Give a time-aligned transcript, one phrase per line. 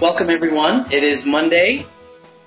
[0.00, 0.92] Welcome, everyone.
[0.92, 1.84] It is Monday,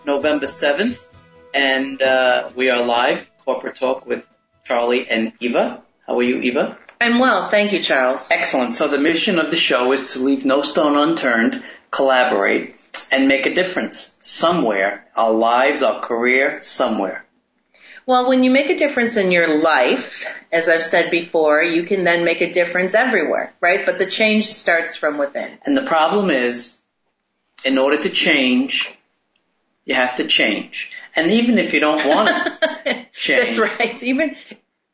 [0.05, 1.05] November 7th,
[1.53, 4.25] and uh, we are live, Corporate Talk with
[4.63, 5.83] Charlie and Eva.
[6.07, 6.77] How are you, Eva?
[7.01, 8.31] I'm well, thank you, Charles.
[8.31, 8.75] Excellent.
[8.75, 11.61] So the mission of the show is to leave no stone unturned,
[11.91, 12.77] collaborate,
[13.11, 15.05] and make a difference somewhere.
[15.17, 17.25] Our lives, our career, somewhere.
[18.05, 22.05] Well, when you make a difference in your life, as I've said before, you can
[22.05, 23.85] then make a difference everywhere, right?
[23.85, 25.57] But the change starts from within.
[25.65, 26.77] And the problem is,
[27.63, 28.93] in order to change,
[29.85, 30.91] you have to change.
[31.15, 33.45] And even if you don't want to change.
[33.45, 34.01] That's right.
[34.03, 34.35] Even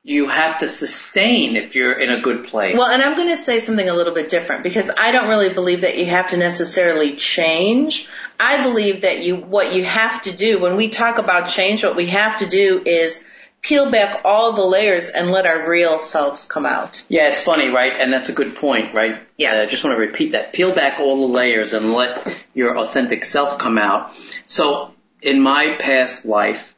[0.03, 2.77] you have to sustain if you're in a good place.
[2.77, 5.53] Well, and I'm going to say something a little bit different because I don't really
[5.53, 8.07] believe that you have to necessarily change.
[8.39, 11.97] I believe that you what you have to do when we talk about change, what
[11.97, 13.21] we have to do is
[13.61, 17.03] peel back all the layers and let our real selves come out.
[17.09, 17.93] Yeah, it's funny, right?
[17.99, 19.19] And that's a good point, right?
[19.35, 19.55] Yeah.
[19.55, 20.53] Uh, I just want to repeat that.
[20.53, 24.13] Peel back all the layers and let your authentic self come out.
[24.45, 26.75] So, in my past life,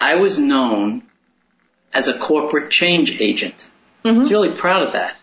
[0.00, 1.02] I was known
[1.92, 3.68] as a corporate change agent.
[4.04, 4.16] Mm-hmm.
[4.16, 5.16] I was really proud of that,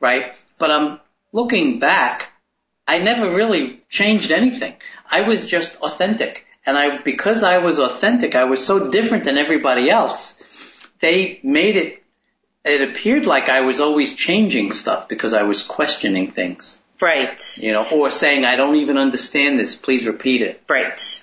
[0.00, 0.34] right?
[0.58, 1.00] But I'm
[1.32, 2.32] looking back,
[2.88, 4.74] I never really changed anything.
[5.10, 6.45] I was just authentic.
[6.66, 10.42] And I, because I was authentic, I was so different than everybody else.
[11.00, 12.02] They made it,
[12.64, 16.78] it appeared like I was always changing stuff because I was questioning things.
[17.00, 17.58] Right.
[17.58, 20.62] You know, or saying, I don't even understand this, please repeat it.
[20.68, 21.22] Right.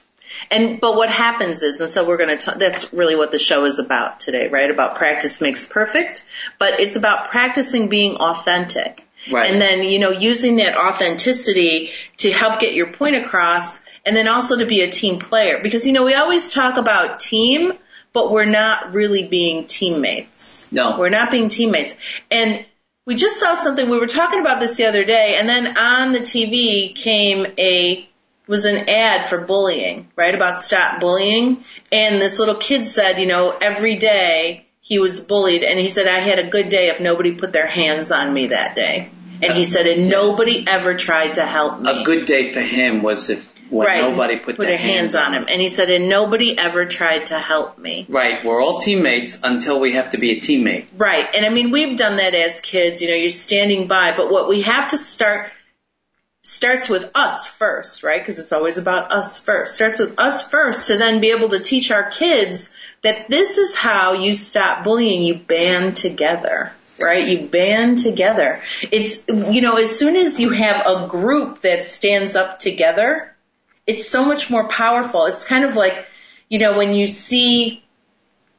[0.50, 3.40] And, but what happens is, and so we're going to, talk, that's really what the
[3.40, 4.70] show is about today, right?
[4.70, 6.26] About practice makes perfect,
[6.60, 9.04] but it's about practicing being authentic.
[9.32, 9.52] Right.
[9.52, 14.28] And then, you know, using that authenticity to help get your point across and then
[14.28, 15.60] also to be a team player.
[15.62, 17.74] Because, you know, we always talk about team,
[18.12, 20.72] but we're not really being teammates.
[20.72, 20.98] No.
[20.98, 21.96] We're not being teammates.
[22.30, 22.66] And
[23.06, 26.12] we just saw something, we were talking about this the other day, and then on
[26.14, 28.08] the TV came a,
[28.48, 30.34] was an ad for bullying, right?
[30.34, 31.64] About stop bullying.
[31.92, 36.08] And this little kid said, you know, every day he was bullied, and he said,
[36.08, 39.10] I had a good day if nobody put their hands on me that day.
[39.42, 42.02] And he said, and nobody ever tried to help me.
[42.02, 44.02] A good day for him was if when right.
[44.02, 45.46] nobody put, put their, hands, on him.
[45.48, 48.06] And he said, and nobody ever tried to help me.
[48.08, 48.46] Right.
[48.46, 50.88] We're all teammates until we have to be a teammate.
[50.96, 51.28] Right.
[51.36, 53.02] And I mean, we've done that as kids.
[53.02, 55.50] You know, you're standing by, but what we have to start
[56.42, 58.22] starts with us first, right?
[58.22, 59.74] Because it's always about us first.
[59.74, 63.76] Starts with us first to then be able to teach our kids that this is
[63.76, 65.24] how you stop bullying.
[65.24, 67.28] You band together right?
[67.28, 68.62] You band together.
[68.84, 73.33] It's, you know, as soon as you have a group that stands up together,
[73.86, 75.26] it's so much more powerful.
[75.26, 76.06] It's kind of like,
[76.50, 77.84] you know, when you see,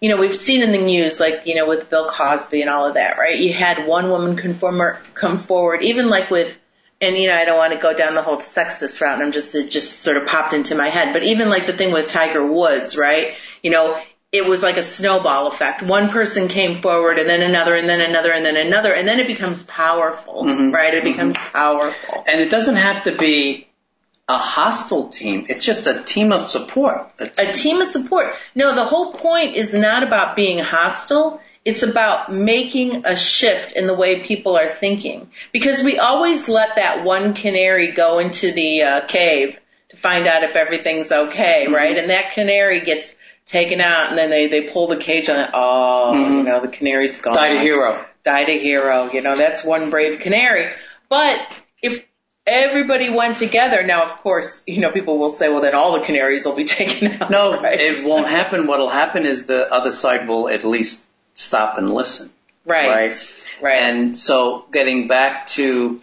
[0.00, 2.86] you know, we've seen in the news, like, you know, with Bill Cosby and all
[2.86, 3.38] of that, right?
[3.38, 6.58] You had one woman conformer, come forward, even like with,
[7.00, 9.32] and you know, I don't want to go down the whole sexist route, and I'm
[9.32, 12.08] just, it just sort of popped into my head, but even like the thing with
[12.08, 13.34] Tiger Woods, right?
[13.62, 14.00] You know,
[14.34, 15.82] it was like a snowball effect.
[15.82, 19.20] One person came forward and then another and then another and then another and then
[19.20, 20.70] it becomes powerful, mm-hmm.
[20.70, 20.92] right?
[20.92, 21.52] It becomes mm-hmm.
[21.52, 22.24] powerful.
[22.26, 23.68] And it doesn't have to be
[24.28, 25.46] a hostile team.
[25.48, 27.10] It's just a team of support.
[27.18, 28.32] It's a team of support.
[28.54, 31.40] No, the whole point is not about being hostile.
[31.64, 35.30] It's about making a shift in the way people are thinking.
[35.52, 39.58] Because we always let that one canary go into the uh, cave
[39.90, 41.74] to find out if everything's okay, mm-hmm.
[41.74, 41.96] right?
[41.96, 45.50] And that canary gets taken out, and then they they pull the cage on it.
[45.52, 46.38] Oh, mm-hmm.
[46.38, 47.34] you know, the canary's gone.
[47.34, 48.04] Died a hero.
[48.24, 49.10] Died a hero.
[49.12, 50.70] You know, that's one brave canary.
[51.10, 51.36] But
[51.82, 52.06] if
[52.46, 56.06] everybody went together, now of course, you know, people will say, well, then all the
[56.06, 57.30] canaries will be taken out.
[57.30, 57.80] No, right?
[57.80, 58.66] it won't happen.
[58.66, 61.04] What'll happen is the other side will at least
[61.34, 62.30] stop and listen.
[62.64, 62.88] Right.
[62.88, 63.50] Right.
[63.62, 63.78] Right.
[63.78, 66.00] And so, getting back to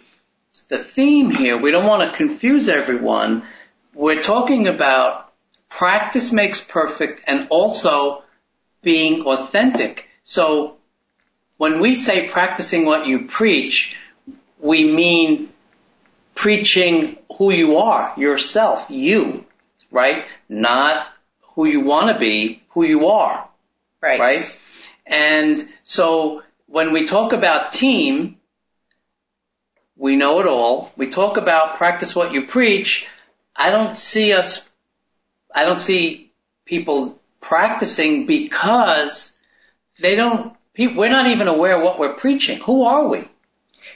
[0.68, 3.42] the theme here, we don't want to confuse everyone.
[3.94, 5.32] We're talking about
[5.68, 8.22] practice makes perfect and also
[8.82, 10.08] being authentic.
[10.24, 10.76] So
[11.56, 13.96] when we say practicing what you preach,
[14.58, 15.51] we mean
[16.34, 19.44] preaching who you are, yourself, you,
[19.90, 20.24] right?
[20.48, 21.06] Not
[21.54, 23.48] who you want to be, who you are.
[24.00, 24.18] Right.
[24.18, 24.58] Right?
[25.06, 28.36] And so when we talk about team,
[29.96, 30.92] we know it all.
[30.96, 33.06] We talk about practice what you preach.
[33.54, 34.70] I don't see us,
[35.54, 36.32] I don't see
[36.64, 39.36] people practicing because
[40.00, 42.60] they don't, we're not even aware of what we're preaching.
[42.60, 43.28] Who are we?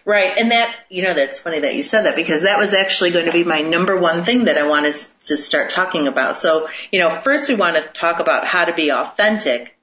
[0.04, 0.38] Right.
[0.38, 3.26] And that, you know, that's funny that you said that because that was actually going
[3.26, 4.94] to be my number one thing that I wanted
[5.24, 6.36] to start talking about.
[6.36, 9.76] So, you know, first we want to talk about how to be authentic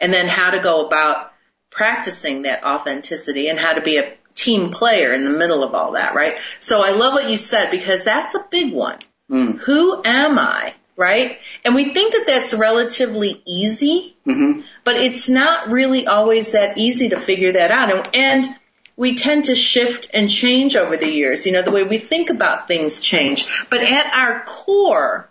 [0.00, 1.32] and then how to go about
[1.70, 5.92] practicing that authenticity and how to be a team player in the middle of all
[5.92, 6.38] that, right?
[6.58, 8.98] So I love what you said because that's a big one.
[9.30, 9.58] Mm.
[9.58, 10.74] Who am I?
[10.96, 11.38] Right?
[11.64, 14.60] And we think that that's relatively easy, mm-hmm.
[14.84, 17.90] but it's not really always that easy to figure that out.
[17.90, 18.59] And, and
[18.96, 21.46] we tend to shift and change over the years.
[21.46, 23.46] You know, the way we think about things change.
[23.70, 25.30] But at our core,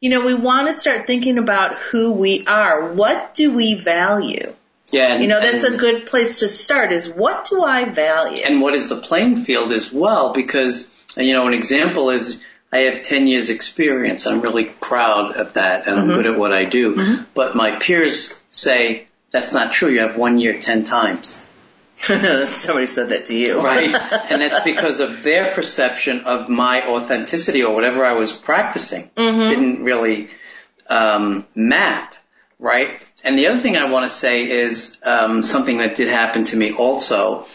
[0.00, 2.92] you know, we want to start thinking about who we are.
[2.92, 4.54] What do we value?
[4.92, 6.92] Yeah, and, you know that's and, a good place to start.
[6.92, 8.42] Is what do I value?
[8.44, 10.32] And what is the playing field as well?
[10.32, 12.38] Because you know, an example is
[12.72, 14.26] I have 10 years experience.
[14.26, 16.10] I'm really proud of that, and mm-hmm.
[16.10, 16.96] I'm good at what I do.
[16.96, 17.22] Mm-hmm.
[17.32, 19.90] But my peers say that's not true.
[19.90, 21.44] You have one year 10 times.
[22.46, 23.60] Somebody said that to you.
[23.60, 23.94] right.
[24.30, 29.10] And that's because of their perception of my authenticity or whatever I was practicing.
[29.16, 29.48] Mm-hmm.
[29.48, 30.30] Didn't really
[30.88, 32.14] um, map,
[32.58, 33.00] right?
[33.22, 36.56] And the other thing I want to say is um, something that did happen to
[36.56, 37.46] me also.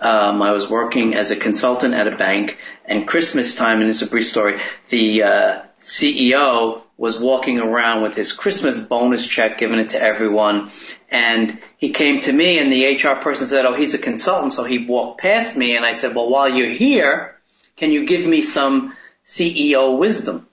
[0.00, 4.02] Um, I was working as a consultant at a bank, and Christmas time, and it's
[4.02, 4.60] a brief story,
[4.90, 10.70] the uh, CEO was walking around with his Christmas bonus check, giving it to everyone,
[11.10, 14.64] and he came to me, and the HR person said, "Oh, he's a consultant," so
[14.64, 17.36] he walked past me, and I said, "Well, while you're here,
[17.76, 18.94] can you give me some
[19.24, 20.46] CEO wisdom?"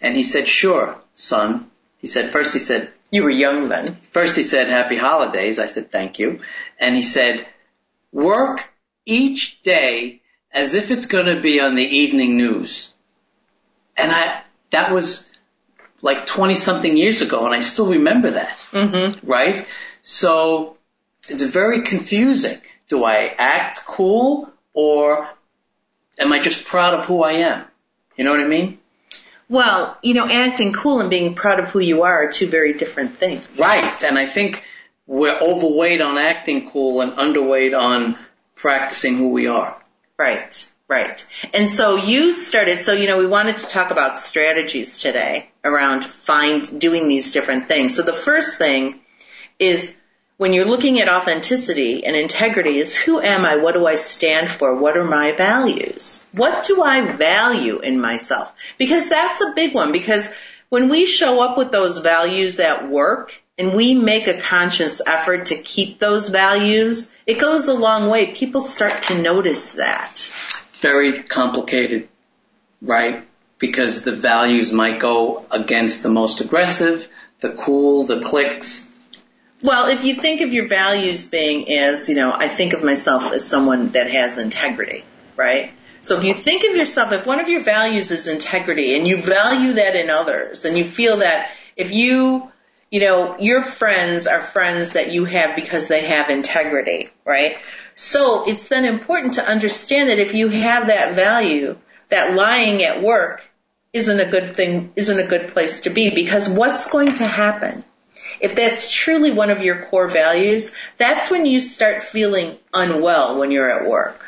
[0.00, 1.70] And he said, "Sure, son."
[2.00, 3.98] He said, first he said, you were young then.
[4.12, 5.58] First he said, happy holidays.
[5.58, 6.40] I said, thank you.
[6.78, 7.46] And he said,
[8.12, 8.68] work
[9.04, 10.22] each day
[10.52, 12.92] as if it's going to be on the evening news.
[13.96, 15.28] And I, that was
[16.00, 18.56] like 20 something years ago and I still remember that.
[18.72, 19.28] Mm-hmm.
[19.28, 19.66] Right?
[20.02, 20.78] So
[21.28, 22.60] it's very confusing.
[22.88, 25.28] Do I act cool or
[26.18, 27.64] am I just proud of who I am?
[28.16, 28.78] You know what I mean?
[29.48, 32.72] Well, you know, acting cool and being proud of who you are are two very
[32.74, 33.48] different things.
[33.58, 34.04] Right.
[34.04, 34.64] And I think
[35.06, 38.16] we're overweight on acting cool and underweight on
[38.54, 39.76] practicing who we are.
[40.16, 40.70] Right.
[40.86, 41.24] Right.
[41.54, 46.04] And so you started, so you know, we wanted to talk about strategies today around
[46.04, 47.94] find, doing these different things.
[47.94, 49.00] So the first thing
[49.60, 49.96] is
[50.38, 53.56] when you're looking at authenticity and integrity is who am I?
[53.56, 54.74] What do I stand for?
[54.74, 56.26] What are my values?
[56.32, 58.50] What do I value in myself?
[58.78, 60.34] Because that's a big one because
[60.70, 65.46] when we show up with those values at work and we make a conscious effort
[65.46, 68.32] to keep those values, it goes a long way.
[68.32, 70.32] People start to notice that.
[70.74, 72.08] Very complicated,
[72.80, 73.26] right?
[73.58, 77.08] Because the values might go against the most aggressive,
[77.40, 78.89] the cool, the clicks,
[79.62, 83.32] well, if you think of your values being as, you know, I think of myself
[83.32, 85.04] as someone that has integrity,
[85.36, 85.72] right?
[86.00, 89.18] So if you think of yourself, if one of your values is integrity and you
[89.18, 92.50] value that in others and you feel that if you,
[92.90, 97.56] you know, your friends are friends that you have because they have integrity, right?
[97.94, 101.76] So it's then important to understand that if you have that value,
[102.08, 103.46] that lying at work
[103.92, 107.84] isn't a good thing, isn't a good place to be because what's going to happen?
[108.40, 113.50] If that's truly one of your core values, that's when you start feeling unwell when
[113.50, 114.20] you're at work.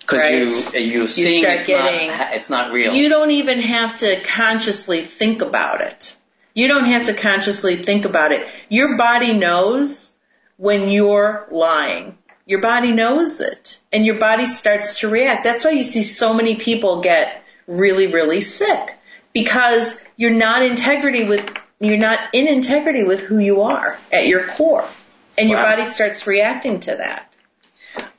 [0.00, 0.82] Because right?
[0.84, 2.94] you you seeing you it's, getting, not, it's not real.
[2.94, 6.16] You don't even have to consciously think about it.
[6.54, 8.46] You don't have to consciously think about it.
[8.68, 10.14] Your body knows
[10.56, 12.16] when you're lying.
[12.46, 13.80] Your body knows it.
[13.92, 15.44] And your body starts to react.
[15.44, 18.94] That's why you see so many people get really, really sick.
[19.32, 21.46] Because you're not integrity with
[21.80, 24.88] you're not in integrity with who you are at your core.
[25.38, 25.72] And your wow.
[25.76, 27.34] body starts reacting to that.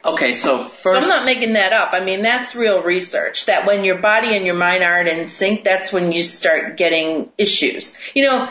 [0.05, 0.83] Okay, so first.
[0.83, 1.89] So I'm not making that up.
[1.93, 3.47] I mean, that's real research.
[3.47, 7.31] That when your body and your mind aren't in sync, that's when you start getting
[7.37, 7.97] issues.
[8.13, 8.49] You know,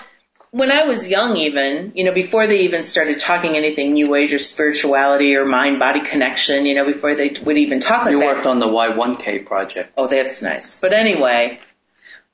[0.50, 4.34] when I was young even, you know, before they even started talking anything new age
[4.34, 8.20] or spirituality or mind body connection, you know, before they would even talk like you
[8.20, 8.25] that.
[8.25, 9.92] You worked on the Y1K project.
[9.96, 10.80] Oh, that's nice.
[10.80, 11.60] But anyway,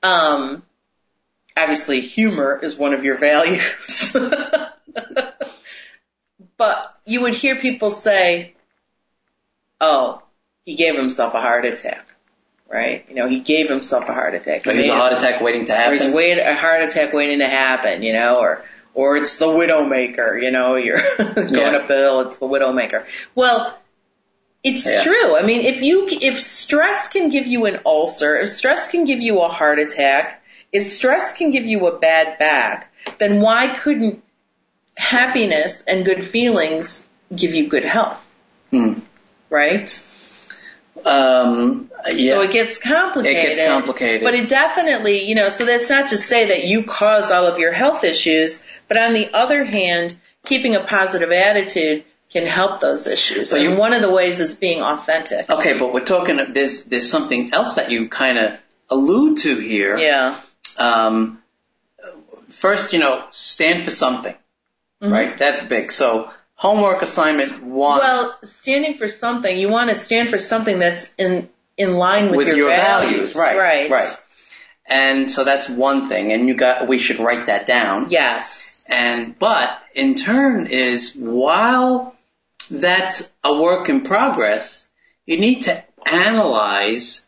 [0.01, 0.63] um,
[1.57, 4.13] obviously humor is one of your values.
[6.57, 8.53] but you would hear people say,
[9.81, 10.21] oh,
[10.65, 12.05] he gave himself a heart attack.
[12.69, 13.05] Right?
[13.07, 14.65] You know, he gave himself a heart attack.
[14.65, 16.11] Like there's a heart attack waiting to happen.
[16.13, 18.63] Wait, a heart attack waiting to happen, you know, or,
[18.95, 21.77] or it's the widowmaker, you know, you're going yeah.
[21.77, 23.05] up the hill, it's the widowmaker.
[23.35, 23.77] Well,
[24.63, 25.03] It's Yeah.
[25.03, 25.35] true.
[25.35, 29.19] I mean, if you if stress can give you an ulcer, if stress can give
[29.19, 30.41] you a heart attack,
[30.73, 34.21] if stress can give you a bad back, then why couldn't
[34.97, 38.17] happiness and good feelings give you good health?
[38.71, 38.99] Hmm.
[39.49, 39.87] Right?
[41.05, 42.33] Um, yeah.
[42.33, 43.37] So it gets complicated.
[43.53, 44.23] It gets complicated.
[44.23, 47.59] But it definitely, you know, so that's not to say that you cause all of
[47.59, 53.05] your health issues, but on the other hand, keeping a positive attitude can help those
[53.05, 53.49] issues.
[53.49, 55.49] So you- one of the ways is being authentic.
[55.49, 56.39] okay, but we're talking.
[56.53, 59.97] There's there's something else that you kind of allude to here.
[59.97, 60.35] Yeah.
[60.77, 61.41] Um,
[62.49, 64.35] first, you know, stand for something,
[65.01, 65.11] Mhm.
[65.11, 65.37] right?
[65.37, 65.91] That's big.
[65.91, 67.99] So homework assignment one.
[67.99, 72.47] Well, standing for something, you want to stand for something that's in in line with,
[72.47, 73.35] with your, values.
[73.35, 73.57] right?
[73.57, 73.89] Right.
[73.89, 74.17] Right.
[74.85, 76.87] And so that's one thing, and you got.
[76.87, 78.09] We should write that down.
[78.09, 78.85] Yes.
[78.87, 82.15] And but in turn is while
[82.69, 84.87] that's a work in progress,
[85.25, 87.27] you need to analyze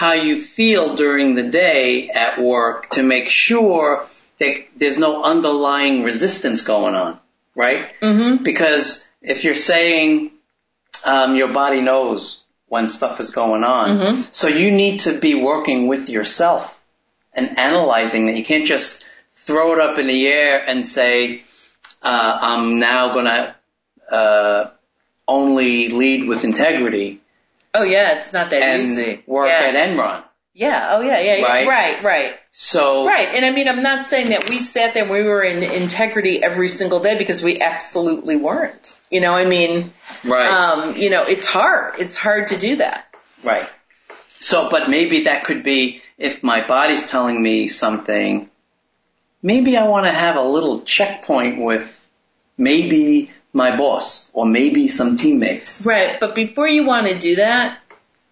[0.00, 4.06] how you feel during the day at work to make sure
[4.38, 7.18] that there's no underlying resistance going on,
[7.54, 7.88] right?
[8.00, 8.42] Mhm.
[8.42, 10.30] Because if you're saying
[11.04, 14.28] um, your body knows when stuff is going on, Mhm.
[14.32, 16.62] so you need to be working with yourself
[17.34, 18.36] and analyzing that.
[18.36, 19.04] You can't just
[19.36, 21.42] throw it up in the air and say,
[22.02, 23.54] uh, "I'm now gonna
[24.10, 24.70] uh,
[25.28, 27.20] only lead with integrity
[27.74, 29.22] Oh yeah, it's not that and easy.
[29.26, 29.66] work yeah.
[29.66, 30.90] at Enron." Yeah.
[30.92, 31.20] Oh yeah.
[31.20, 31.36] Yeah.
[31.36, 31.44] yeah.
[31.44, 31.68] Right?
[31.68, 32.02] Right.
[32.02, 32.34] Right.
[32.52, 33.28] So Right.
[33.28, 36.42] And I mean, I'm not saying that we sat there and we were in integrity
[36.42, 38.96] every single day because we absolutely weren't.
[39.10, 39.92] You know, I mean,
[40.24, 41.94] right, um, you know, it's hard.
[41.98, 43.06] It's hard to do that.
[43.44, 43.68] right.
[44.42, 48.48] So, but maybe that could be if my body's telling me something.
[49.42, 51.88] Maybe I want to have a little checkpoint with
[52.58, 55.84] maybe my boss or maybe some teammates.
[55.84, 56.18] Right.
[56.20, 57.78] But before you want to do that,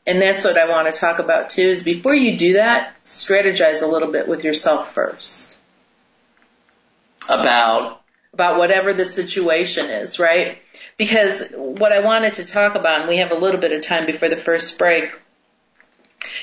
[0.07, 3.83] and that's what I want to talk about too, is before you do that, strategize
[3.83, 5.57] a little bit with yourself first
[7.29, 7.99] About
[8.33, 10.59] about whatever the situation is, right?
[10.97, 14.07] Because what I wanted to talk about, and we have a little bit of time
[14.07, 15.19] before the first break,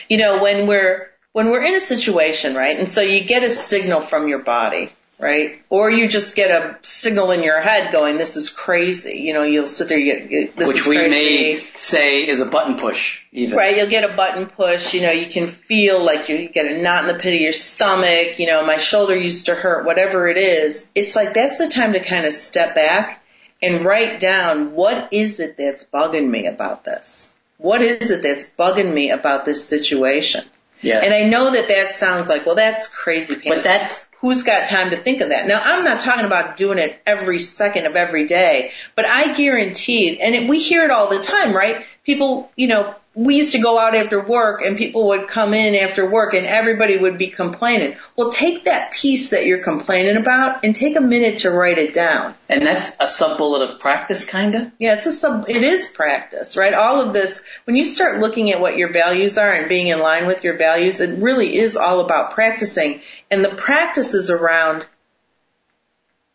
[0.09, 2.77] you know, when we're, when we're in a situation, right?
[2.77, 5.61] And so you get a signal from your body, right?
[5.69, 9.17] Or you just get a signal in your head going, this is crazy.
[9.17, 11.09] You know, you'll sit there, you get, this which we crazy.
[11.09, 13.57] may say is a button push, even.
[13.57, 16.81] Right, you'll get a button push, you know, you can feel like you get a
[16.81, 20.27] knot in the pit of your stomach, you know, my shoulder used to hurt, whatever
[20.27, 20.89] it is.
[20.95, 23.23] It's like that's the time to kind of step back
[23.61, 27.33] and write down what is it that's bugging me about this?
[27.57, 30.43] What is it that's bugging me about this situation?
[30.81, 30.99] Yeah.
[30.99, 33.49] And I know that that sounds like, well, that's crazy pants.
[33.49, 35.45] But that's- who's got time to think of that?
[35.45, 40.19] Now, I'm not talking about doing it every second of every day, but I guarantee,
[40.19, 41.85] and we hear it all the time, right?
[42.05, 45.73] People, you know, we used to go out after work and people would come in
[45.73, 47.95] after work and everybody would be complaining.
[48.15, 51.93] Well, take that piece that you're complaining about and take a minute to write it
[51.93, 52.35] down.
[52.49, 54.71] and that's a sub bullet of practice, kinda.
[54.77, 56.73] Yeah, it's a sub, it is practice, right?
[56.73, 59.99] All of this, when you start looking at what your values are and being in
[59.99, 63.01] line with your values, it really is all about practicing.
[63.31, 64.85] And the practice is around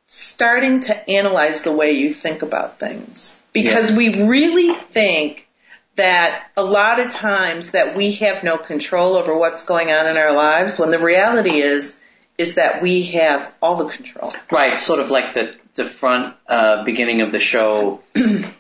[0.07, 3.43] starting to analyze the way you think about things.
[3.53, 5.47] Because we really think
[6.01, 10.17] that a lot of times that we have no control over what's going on in
[10.17, 11.99] our lives when the reality is,
[12.39, 14.33] is that we have all the control.
[14.51, 18.01] Right, sort of like the the front uh, beginning of the show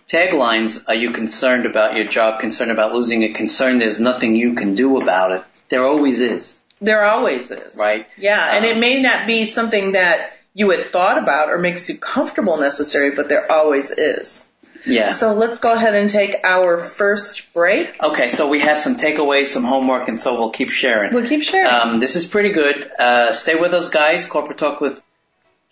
[0.08, 0.84] taglines.
[0.86, 2.40] Are you concerned about your job?
[2.40, 3.34] Concerned about losing it?
[3.34, 5.42] Concerned there's nothing you can do about it.
[5.70, 6.60] There always is.
[6.80, 7.76] There always is.
[7.78, 8.06] Right.
[8.16, 11.88] Yeah, and Um, it may not be something that you had thought about or makes
[11.88, 14.46] you comfortable necessarily, but there always is.
[14.86, 15.08] Yeah.
[15.08, 18.02] So let's go ahead and take our first break.
[18.02, 21.12] Okay, so we have some takeaways, some homework, and so we'll keep sharing.
[21.12, 21.70] We'll keep sharing.
[21.70, 22.90] Um, this is pretty good.
[22.98, 24.26] Uh, stay with us, guys.
[24.26, 25.02] Corporate Talk with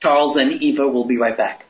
[0.00, 0.88] Charles and Eva.
[0.88, 1.67] We'll be right back.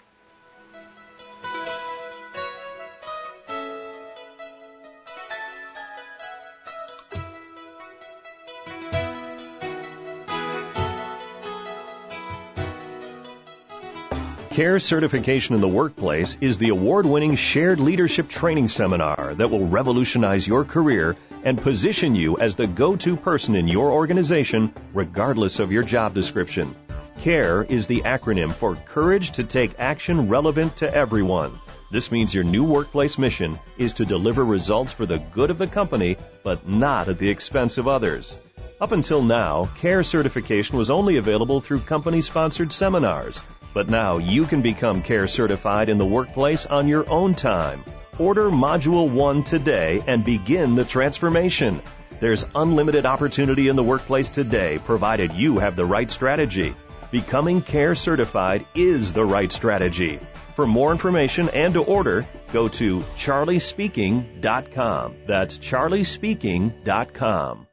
[14.59, 19.69] CARE Certification in the Workplace is the award winning shared leadership training seminar that will
[19.69, 25.61] revolutionize your career and position you as the go to person in your organization, regardless
[25.61, 26.75] of your job description.
[27.21, 31.61] CARE is the acronym for Courage to Take Action Relevant to Everyone.
[31.93, 35.69] This means your new workplace mission is to deliver results for the good of the
[35.69, 38.37] company, but not at the expense of others.
[38.81, 43.41] Up until now, CARE certification was only available through company sponsored seminars,
[43.73, 47.85] but now you can become CARE certified in the workplace on your own time.
[48.19, 51.81] Order Module 1 today and begin the transformation.
[52.19, 56.75] There's unlimited opportunity in the workplace today, provided you have the right strategy.
[57.13, 60.19] Becoming CARE certified is the right strategy.
[60.57, 65.15] For more information and to order, go to charliespeaking.com.
[65.27, 67.68] That's charliespeaking.com.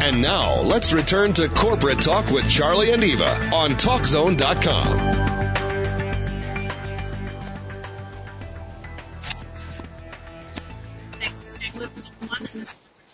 [0.00, 5.28] And now, let's return to Corporate Talk with Charlie and Eva on TalkZone.com.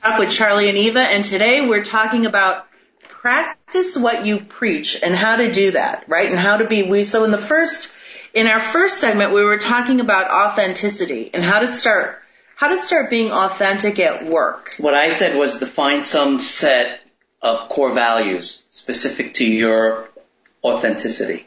[0.02, 2.66] Talk with Charlie and Eva, and today we're talking about
[3.08, 6.28] practice what you preach and how to do that, right?
[6.28, 7.90] And how to be, we, so in the first,
[8.34, 12.20] in our first segment, we were talking about authenticity and how to start,
[12.56, 14.74] how to start being authentic at work.
[14.78, 17.00] What I said was define some set
[17.42, 20.08] of core values specific to your
[20.62, 21.46] authenticity.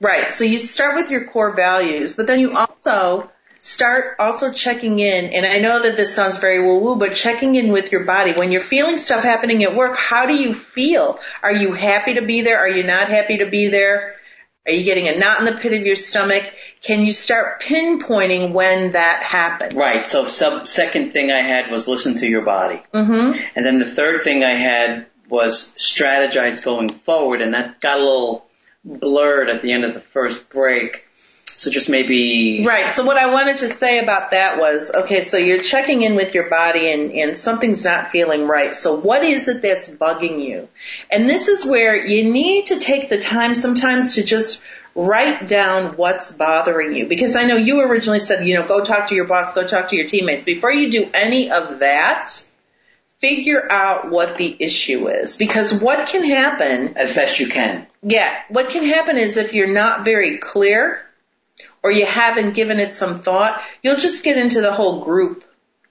[0.00, 0.30] Right.
[0.30, 5.26] So you start with your core values, but then you also start also checking in,
[5.26, 8.32] and I know that this sounds very woo woo, but checking in with your body.
[8.32, 11.18] When you're feeling stuff happening at work, how do you feel?
[11.42, 12.58] Are you happy to be there?
[12.58, 14.14] Are you not happy to be there?
[14.66, 16.44] Are you getting a knot in the pit of your stomach?
[16.82, 19.76] Can you start pinpointing when that happened?
[19.76, 20.04] Right.
[20.04, 22.82] So sub second thing I had was listen to your body.
[22.94, 23.40] Mm-hmm.
[23.56, 28.02] And then the third thing I had was strategize going forward and that got a
[28.02, 28.46] little
[28.84, 31.04] blurred at the end of the first break.
[31.46, 32.64] So just maybe.
[32.64, 32.88] Right.
[32.88, 36.32] So what I wanted to say about that was, okay, so you're checking in with
[36.32, 38.76] your body and, and something's not feeling right.
[38.76, 40.68] So what is it that's bugging you?
[41.10, 44.62] And this is where you need to take the time sometimes to just
[45.04, 47.06] write down what's bothering you.
[47.06, 49.88] Because I know you originally said, you know, go talk to your boss, go talk
[49.88, 50.44] to your teammates.
[50.44, 52.32] Before you do any of that,
[53.18, 55.36] figure out what the issue is.
[55.36, 56.96] Because what can happen.
[56.96, 57.86] As best you can.
[58.02, 58.36] Yeah.
[58.48, 61.02] What can happen is if you're not very clear,
[61.82, 65.44] or you haven't given it some thought, you'll just get into the whole group,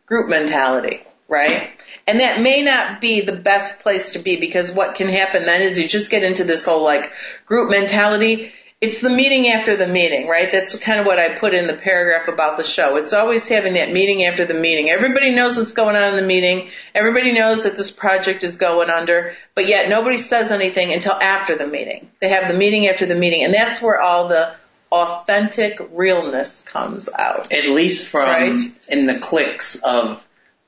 [0.06, 1.72] group mentality, right?
[2.06, 5.62] And that may not be the best place to be because what can happen then
[5.62, 7.12] is you just get into this whole like
[7.46, 8.54] group mentality.
[8.80, 10.52] It's the meeting after the meeting, right?
[10.52, 12.98] That's kind of what I put in the paragraph about the show.
[12.98, 14.92] It's always having that meeting after the meeting.
[14.92, 16.70] Everybody knows what's going on in the meeting.
[16.94, 21.56] Everybody knows that this project is going under, but yet nobody says anything until after
[21.58, 22.12] the meeting.
[22.22, 24.54] They have the meeting after the meeting and that's where all the
[24.92, 27.52] authentic realness comes out.
[27.52, 28.60] At least from Right.
[28.88, 30.24] in the clicks of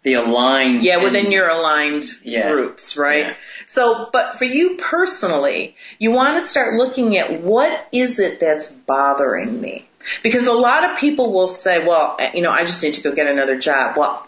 [0.10, 0.84] the aligned.
[0.84, 2.52] Yeah, within and- your aligned Yeah.
[2.52, 3.28] groups, right?
[3.28, 3.34] Yeah.
[3.68, 8.72] So, but for you personally, you want to start looking at what is it that's
[8.72, 9.88] bothering me?
[10.24, 13.12] Because a lot of people will say, well, you know, I just need to go
[13.12, 13.96] get another job.
[13.96, 14.26] Well,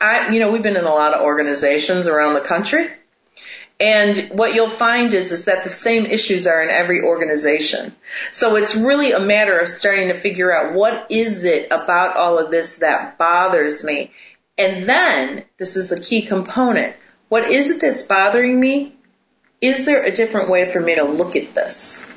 [0.00, 2.90] I, you know, we've been in a lot of organizations around the country.
[3.78, 7.94] And what you'll find is, is that the same issues are in every organization.
[8.30, 12.38] So it's really a matter of starting to figure out what is it about all
[12.38, 14.12] of this that bothers me.
[14.58, 16.96] And then, this is a key component,
[17.28, 18.94] what is it that's bothering me?
[19.60, 22.10] Is there a different way for me to look at this?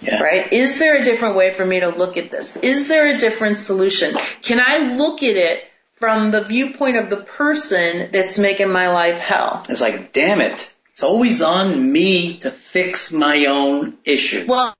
[0.00, 0.22] Yeah.
[0.22, 0.52] Right?
[0.52, 2.56] Is there a different way for me to look at this?
[2.56, 4.16] Is there a different solution?
[4.42, 5.64] Can I look at it
[5.96, 9.64] from the viewpoint of the person that's making my life hell?
[9.68, 10.72] It's like, damn it.
[10.92, 14.46] It's always on me to fix my own issue.
[14.48, 14.74] Well,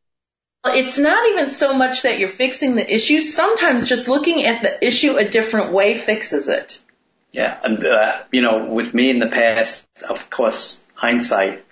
[0.67, 3.21] it's not even so much that you're fixing the issue.
[3.21, 6.81] Sometimes just looking at the issue a different way fixes it.
[7.33, 11.65] Yeah, and, uh, you know, with me in the past, of course, hindsight,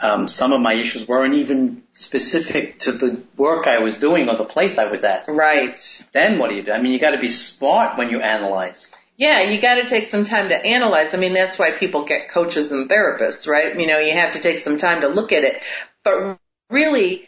[0.00, 4.36] um, some of my issues weren't even specific to the work I was doing or
[4.36, 5.26] the place I was at.
[5.28, 6.04] Right.
[6.12, 6.72] Then what do you do?
[6.72, 8.90] I mean, you got to be smart when you analyze.
[9.16, 11.14] Yeah, you got to take some time to analyze.
[11.14, 13.78] I mean, that's why people get coaches and therapists, right?
[13.78, 15.60] You know, you have to take some time to look at it.
[16.04, 16.38] But
[16.70, 17.27] really,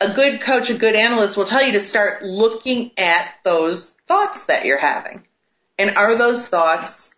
[0.00, 4.46] a good coach, a good analyst will tell you to start looking at those thoughts
[4.46, 5.22] that you're having.
[5.78, 7.14] And are those thoughts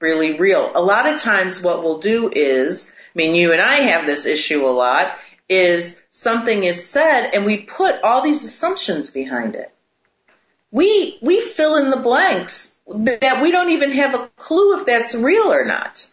[0.00, 0.72] really real?
[0.74, 4.26] A lot of times what we'll do is, I mean, you and I have this
[4.26, 5.16] issue a lot,
[5.48, 9.72] is something is said and we put all these assumptions behind it.
[10.70, 15.16] We, we fill in the blanks that we don't even have a clue if that's
[15.16, 16.08] real or not.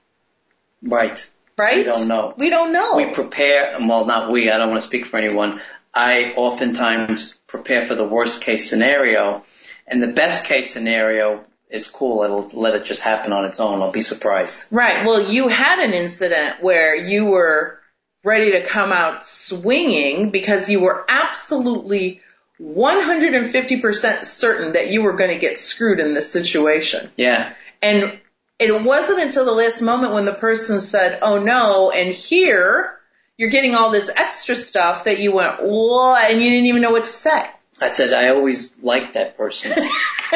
[0.81, 1.29] Right.
[1.55, 1.77] Right?
[1.77, 2.33] We don't know.
[2.37, 2.97] We don't know.
[2.97, 5.61] We prepare, well, not we, I don't want to speak for anyone.
[5.93, 9.43] I oftentimes prepare for the worst case scenario,
[9.87, 12.23] and the best case scenario is cool.
[12.23, 13.81] It'll let it just happen on its own.
[13.81, 14.65] I'll be surprised.
[14.71, 15.05] Right.
[15.05, 17.79] Well, you had an incident where you were
[18.23, 22.21] ready to come out swinging because you were absolutely
[22.59, 27.11] 150% certain that you were going to get screwed in this situation.
[27.15, 27.53] Yeah.
[27.81, 28.19] And
[28.59, 32.96] it wasn't until the last moment when the person said, oh no, and here
[33.37, 36.29] you're getting all this extra stuff that you went, what?
[36.29, 37.47] And you didn't even know what to say.
[37.79, 39.71] I said, I always liked that person.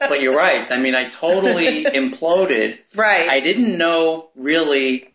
[0.00, 0.70] but you're right.
[0.70, 2.80] I mean, I totally imploded.
[2.96, 3.28] Right.
[3.28, 5.14] I didn't know really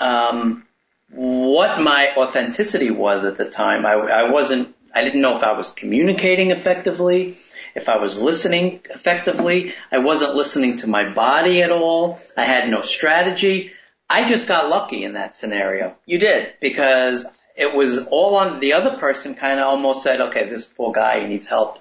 [0.00, 0.66] um,
[1.10, 3.86] what my authenticity was at the time.
[3.86, 4.74] I, I wasn't.
[4.92, 7.36] I didn't know if I was communicating effectively,
[7.76, 9.74] if I was listening effectively.
[9.92, 12.18] I wasn't listening to my body at all.
[12.36, 13.72] I had no strategy.
[14.10, 16.54] I just got lucky in that scenario You did.
[16.60, 20.92] because it was all on the other person kind of almost said, okay, this poor
[20.92, 21.78] guy, needs help.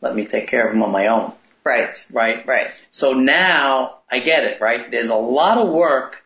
[0.00, 1.32] Let me take care of him on my own.
[1.64, 2.04] Right.
[2.10, 2.46] Right?
[2.46, 2.68] Right.
[2.90, 4.90] So now I get it, right?
[4.90, 6.22] There's a lot of work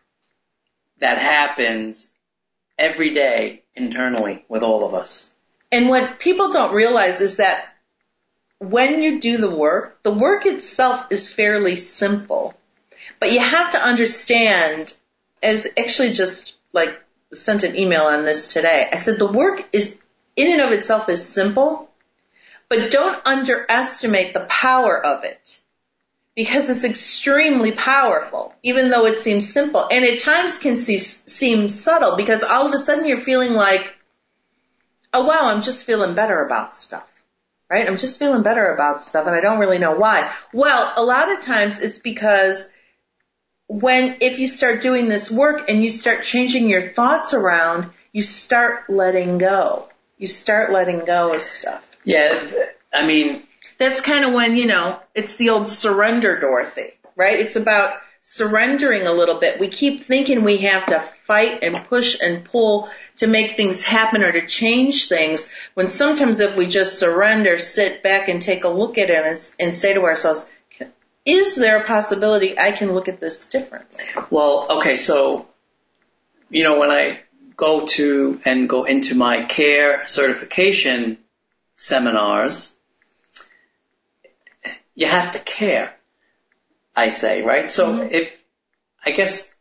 [0.99, 2.11] that happens
[2.77, 5.29] every day internally with all of us.
[5.71, 7.65] And what people don't realize is that
[8.59, 12.53] when you do the work, the work itself is fairly simple.
[13.19, 14.95] But you have to understand,
[15.45, 16.99] as actually just like
[17.31, 19.97] sent an email on this today, I said the work is
[20.35, 21.89] in and of itself is simple,
[22.67, 25.61] but don't underestimate the power of it.
[26.35, 29.87] Because it's extremely powerful, even though it seems simple.
[29.89, 33.95] And at times can see, seem subtle because all of a sudden you're feeling like,
[35.13, 37.09] oh wow, I'm just feeling better about stuff.
[37.69, 37.87] Right?
[37.87, 40.33] I'm just feeling better about stuff and I don't really know why.
[40.51, 42.69] Well, a lot of times it's because
[43.67, 48.21] when, if you start doing this work and you start changing your thoughts around, you
[48.21, 49.89] start letting go.
[50.17, 51.85] You start letting go of stuff.
[52.03, 52.47] Yeah,
[52.93, 53.43] I mean,
[53.77, 57.39] That's kind of when, you know, it's the old surrender, Dorothy, right?
[57.39, 59.59] It's about surrendering a little bit.
[59.59, 64.23] We keep thinking we have to fight and push and pull to make things happen
[64.23, 68.69] or to change things when sometimes if we just surrender, sit back and take a
[68.69, 70.49] look at it and, and say to ourselves,
[71.25, 74.03] is there a possibility I can look at this differently?
[74.29, 75.47] well, okay, so,
[76.49, 77.21] you know, when I
[77.57, 81.17] go to and go into my care certification
[81.77, 82.75] seminars,
[84.93, 85.93] you have to care,
[86.95, 87.71] I say, right?
[87.71, 88.13] So mm-hmm.
[88.13, 88.41] if,
[89.05, 89.51] I guess,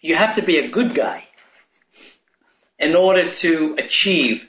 [0.00, 1.24] you have to be a good guy
[2.78, 4.48] in order to achieve.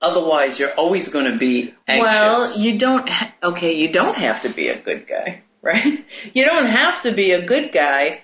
[0.00, 2.02] Otherwise, you're always going to be anxious.
[2.02, 6.04] Well, you don't, ha- okay, you don't have to be a good guy, right?
[6.34, 8.22] You don't have to be a good guy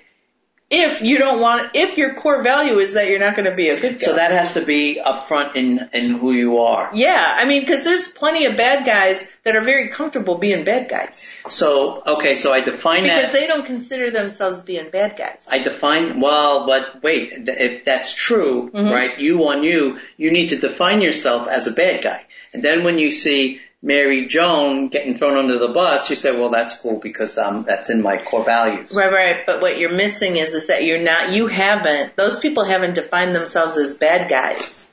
[0.70, 3.68] if you don't want, if your core value is that you're not going to be
[3.68, 3.99] a good guy.
[4.07, 6.90] so that has to be upfront in in who you are.
[6.94, 10.88] yeah, I mean, because there's plenty of bad guys that are very comfortable being bad
[10.88, 13.38] guys So okay, so I define because that.
[13.38, 15.49] they don't consider themselves being bad guys.
[15.53, 18.90] I define well, but wait, if that's true, Mhm.
[18.90, 19.18] right?
[19.18, 22.99] You on you, you need to define yourself as a bad guy, and then when
[22.99, 27.37] you see Mary Joan getting thrown under the bus, you say, well, that's cool because
[27.37, 28.94] um, that's in my core values.
[28.97, 29.44] Right, right.
[29.44, 33.37] But what you're missing is, is that you're not, you haven't, those people haven't defined
[33.37, 34.90] themselves as bad guys.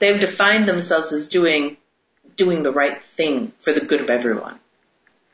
[0.00, 1.76] They've defined themselves as doing,
[2.34, 4.58] doing the right thing for the good of everyone.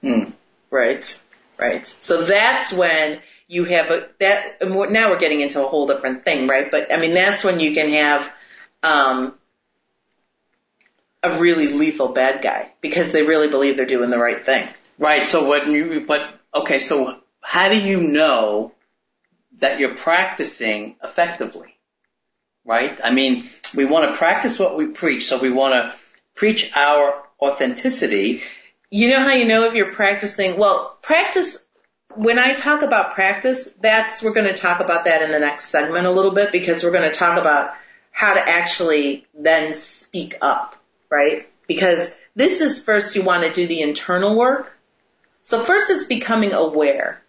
[0.03, 0.25] Hmm.
[0.71, 1.19] Right,
[1.59, 1.95] right.
[2.01, 6.49] So that's when you have a, that, now we're getting into a whole different thing,
[6.49, 6.71] right?
[6.71, 8.31] But I mean, that's when you can have,
[8.83, 9.39] um,
[11.23, 14.69] a really lethal bad guy because they really believe they're doing the right thing.
[14.99, 15.27] Right.
[15.27, 18.73] So when you, but okay, so how do you know
[19.59, 21.77] that you're practicing effectively?
[22.65, 23.01] Right?
[23.03, 25.99] I mean, we want to practice what we preach, so we want to
[26.35, 28.43] preach our authenticity.
[28.91, 30.59] You know how you know if you're practicing?
[30.59, 31.59] Well, practice,
[32.15, 35.67] when I talk about practice, that's, we're going to talk about that in the next
[35.67, 37.73] segment a little bit because we're going to talk about
[38.11, 40.77] how to actually then speak up,
[41.11, 41.49] right?
[41.67, 44.73] Because this is first you want to do the internal work.
[45.43, 47.23] So first it's becoming aware.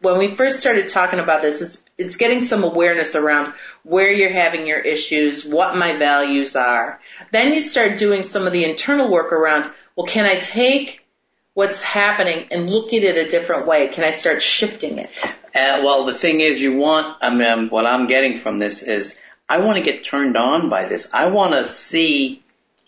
[0.00, 4.32] When we first started talking about this, it's, it's getting some awareness around where you're
[4.32, 7.00] having your issues, what my values are.
[7.32, 11.04] Then you start doing some of the internal work around, well, can I take
[11.54, 13.88] what's happening and look at it a different way?
[13.88, 15.24] Can I start shifting it?
[15.24, 19.16] Uh, well, the thing is, you want, I mean, what I'm getting from this is,
[19.48, 21.12] I want to get turned on by this.
[21.14, 22.42] I want to see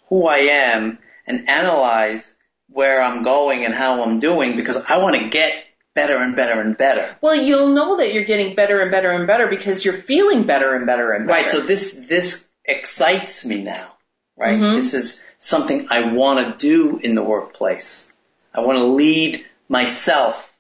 [0.09, 2.37] who I am and analyze
[2.69, 5.53] where I'm going and how I'm doing because I want to get
[5.95, 7.17] better and better and better.
[7.21, 10.75] Well, you'll know that you're getting better and better and better because you're feeling better
[10.75, 11.41] and better and better.
[11.41, 11.49] Right.
[11.49, 13.93] So this this excites me now.
[14.37, 14.59] Right.
[14.59, 14.77] Mhm.
[14.77, 18.13] This is something I want to do in the workplace.
[18.55, 20.53] I want to lead myself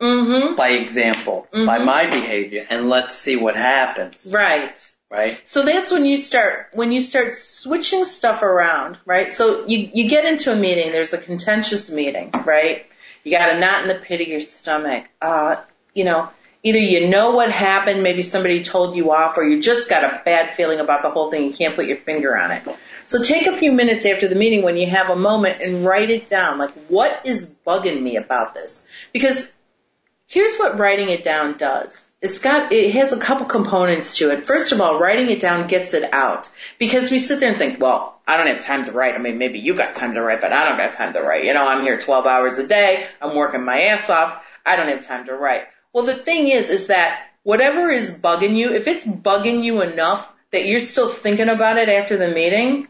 [0.00, 0.54] mm-hmm.
[0.56, 1.84] by example, by Mhm.
[1.84, 4.30] my behavior, and let's see what happens.
[4.34, 4.89] Right.
[5.10, 5.40] Right.
[5.44, 9.28] So that's when you start when you start switching stuff around, right?
[9.28, 12.86] So you you get into a meeting, there's a contentious meeting, right?
[13.24, 15.06] You got a knot in the pit of your stomach.
[15.20, 15.56] Uh,
[15.94, 16.30] you know,
[16.62, 20.22] either you know what happened, maybe somebody told you off, or you just got a
[20.24, 21.44] bad feeling about the whole thing.
[21.46, 22.62] You can't put your finger on it,
[23.06, 26.10] So take a few minutes after the meeting when you have a moment and write
[26.10, 26.58] it down.
[26.58, 28.86] Like, what is bugging me about this?
[29.12, 29.52] Because
[30.30, 32.10] here's what writing it down does.
[32.22, 34.44] It's got, it has a couple components to it.
[34.44, 36.48] First of all, writing it down gets it out.
[36.78, 39.14] Because we sit there and think, well, I don't have time to write.
[39.14, 41.44] I mean, maybe you got time to write, but I don't have time to write.
[41.44, 43.06] You know, I'm here 12 hours a day.
[43.20, 44.42] I'm working my ass off.
[44.64, 45.64] I don't have time to write.
[45.92, 50.30] Well, the thing is, is that whatever is bugging you, if it's bugging you enough
[50.52, 52.86] that you're still thinking about it after the meeting,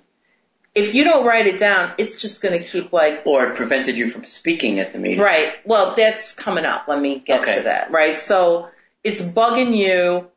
[0.75, 3.23] if you don't write it down, it's just going to keep like.
[3.27, 5.21] Or it prevented you from speaking at the meeting.
[5.21, 5.55] Right.
[5.65, 6.87] Well, that's coming up.
[6.89, 7.57] Let me get Okay.
[7.57, 7.91] to that.
[7.91, 8.19] Right.
[8.19, 8.69] So
[9.03, 10.29] it's bugging you.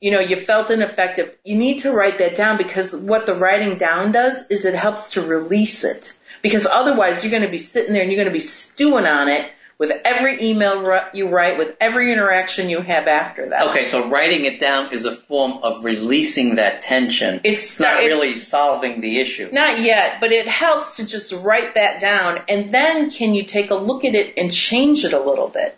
[0.00, 1.34] You know, you felt ineffective.
[1.44, 5.12] You need to write that down because what the writing down does is it helps
[5.12, 6.14] to release it.
[6.42, 9.28] Because otherwise you're going to be sitting there and you're going to be stewing on
[9.28, 13.68] it with every email you write, with every interaction you have after that.
[13.70, 17.40] Okay, so writing it down is a form of releasing that tension.
[17.44, 19.48] It's not it- really solving the issue.
[19.52, 23.70] Not yet, but it helps to just write that down and then can you take
[23.70, 25.76] a look at it and change it a little bit?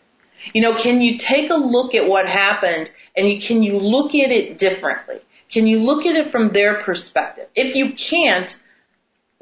[0.53, 4.15] You know, can you take a look at what happened and you, can you look
[4.15, 5.21] at it differently?
[5.49, 7.47] Can you look at it from their perspective?
[7.55, 8.57] If you can't,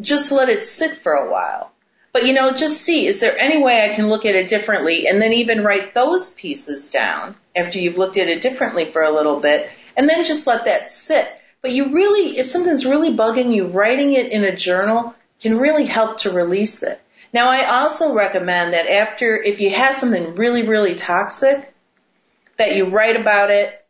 [0.00, 1.72] just let it sit for a while.
[2.14, 5.08] But you know, just see, is there any way I can look at it differently
[5.08, 9.10] and then even write those pieces down after you've looked at it differently for a
[9.10, 11.26] little bit and then just let that sit.
[11.60, 15.86] But you really, if something's really bugging you, writing it in a journal can really
[15.86, 17.00] help to release it.
[17.32, 21.74] Now I also recommend that after, if you have something really, really toxic,
[22.58, 23.83] that you write about it,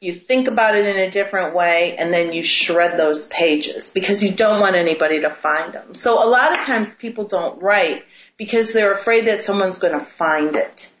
[0.00, 4.22] you think about it in a different way, and then you shred those pages because
[4.22, 5.94] you don't want anybody to find them.
[5.94, 8.04] So a lot of times people don't write
[8.36, 10.92] because they're afraid that someone's going to find it.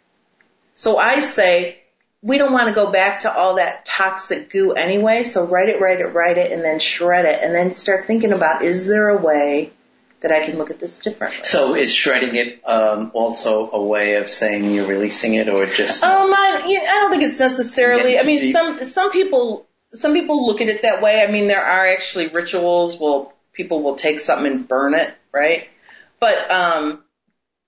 [0.74, 1.82] So I say,
[2.22, 5.80] we don't want to go back to all that toxic goo anyway, so write it,
[5.80, 9.10] write it, write it, and then shred it, and then start thinking about, is there
[9.10, 9.72] a way
[10.20, 11.38] that I can look at this differently?
[11.42, 16.02] So is shredding it um, also a way of saying you're releasing it, or just
[16.02, 18.18] Um, I, you know, I don't think it's necessarily.
[18.18, 18.52] I mean, deep.
[18.52, 21.22] some some people some people look at it that way.
[21.22, 22.98] I mean, there are actually rituals.
[22.98, 25.68] Well, people will take something and burn it, right?
[26.18, 27.04] But um,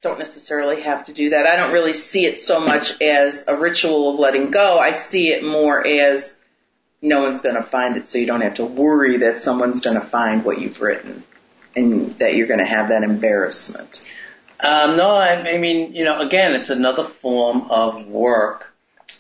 [0.03, 1.47] don't necessarily have to do that.
[1.47, 4.79] I don't really see it so much as a ritual of letting go.
[4.79, 6.39] I see it more as
[7.01, 10.01] no one's going to find it, so you don't have to worry that someone's going
[10.01, 11.25] to find what you've written
[11.77, 14.05] and that you're going to have that embarrassment.
[14.61, 18.73] Um, no, I, I mean, you know, again, it's another form of work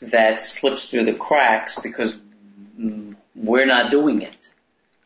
[0.02, 2.18] that slips through the cracks because
[3.34, 4.52] we're not doing it.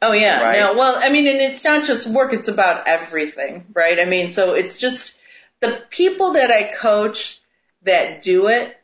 [0.00, 0.58] Oh yeah, Right.
[0.58, 0.74] no.
[0.74, 4.00] Well, I mean, and it's not just work; it's about everything, right?
[4.00, 5.14] I mean, so it's just
[5.60, 7.40] the people that I coach
[7.82, 8.76] that do it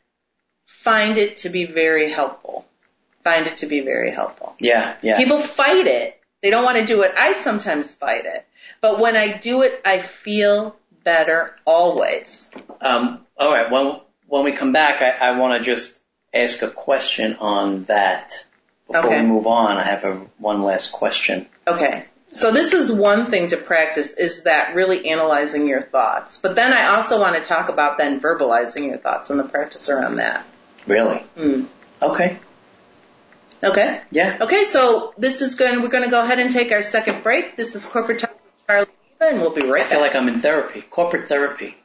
[0.65, 2.65] find it to be very helpful.
[3.23, 4.55] Find it to be very helpful.
[4.59, 5.17] Yeah, yeah.
[5.17, 7.11] People fight it; they don't want to do it.
[7.17, 8.47] I sometimes fight it,
[8.81, 12.51] but when I do it, I feel better always.
[12.81, 13.71] Um, all right.
[13.71, 15.99] When when we come back, I, I want to just
[16.33, 18.45] ask a question on that
[18.87, 19.21] before Okay.
[19.21, 19.77] we move on.
[19.77, 21.47] I have a one last question.
[21.67, 22.05] Okay.
[22.31, 26.37] So this is one thing to practice is that really analyzing your thoughts.
[26.37, 29.89] But then I also want to talk about then verbalizing your thoughts and the practice
[29.89, 30.45] around that.
[30.85, 31.23] Really?
[31.35, 31.65] Mm.
[32.01, 32.37] Okay.
[33.63, 34.01] Okay.
[34.11, 34.37] Yeah.
[34.41, 37.57] Okay, so this is going, we're going to go ahead and take our second break.
[37.57, 38.38] This is Corporate Talk
[38.69, 38.87] with Charlie
[39.21, 40.13] Eva, and we'll be right I feel back.
[40.13, 41.75] like I'm in therapy, corporate therapy.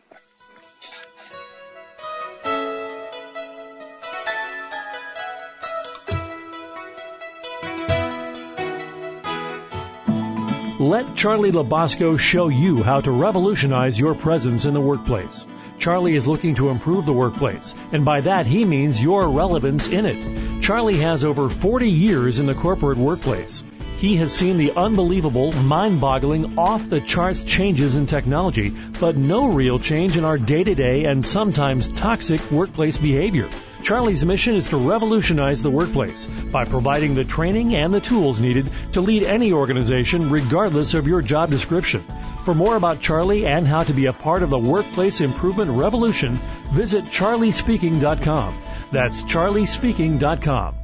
[10.78, 15.46] Let Charlie Labasco show you how to revolutionize your presence in the workplace.
[15.78, 20.04] Charlie is looking to improve the workplace, and by that he means your relevance in
[20.04, 20.62] it.
[20.62, 23.64] Charlie has over 40 years in the corporate workplace.
[23.96, 30.24] He has seen the unbelievable, mind-boggling, off-the-charts changes in technology, but no real change in
[30.24, 33.48] our day-to-day and sometimes toxic workplace behavior.
[33.82, 38.66] Charlie's mission is to revolutionize the workplace by providing the training and the tools needed
[38.92, 42.04] to lead any organization regardless of your job description.
[42.44, 46.38] For more about Charlie and how to be a part of the workplace improvement revolution,
[46.72, 48.54] visit charliespeaking.com.
[48.90, 50.83] That's charliespeaking.com.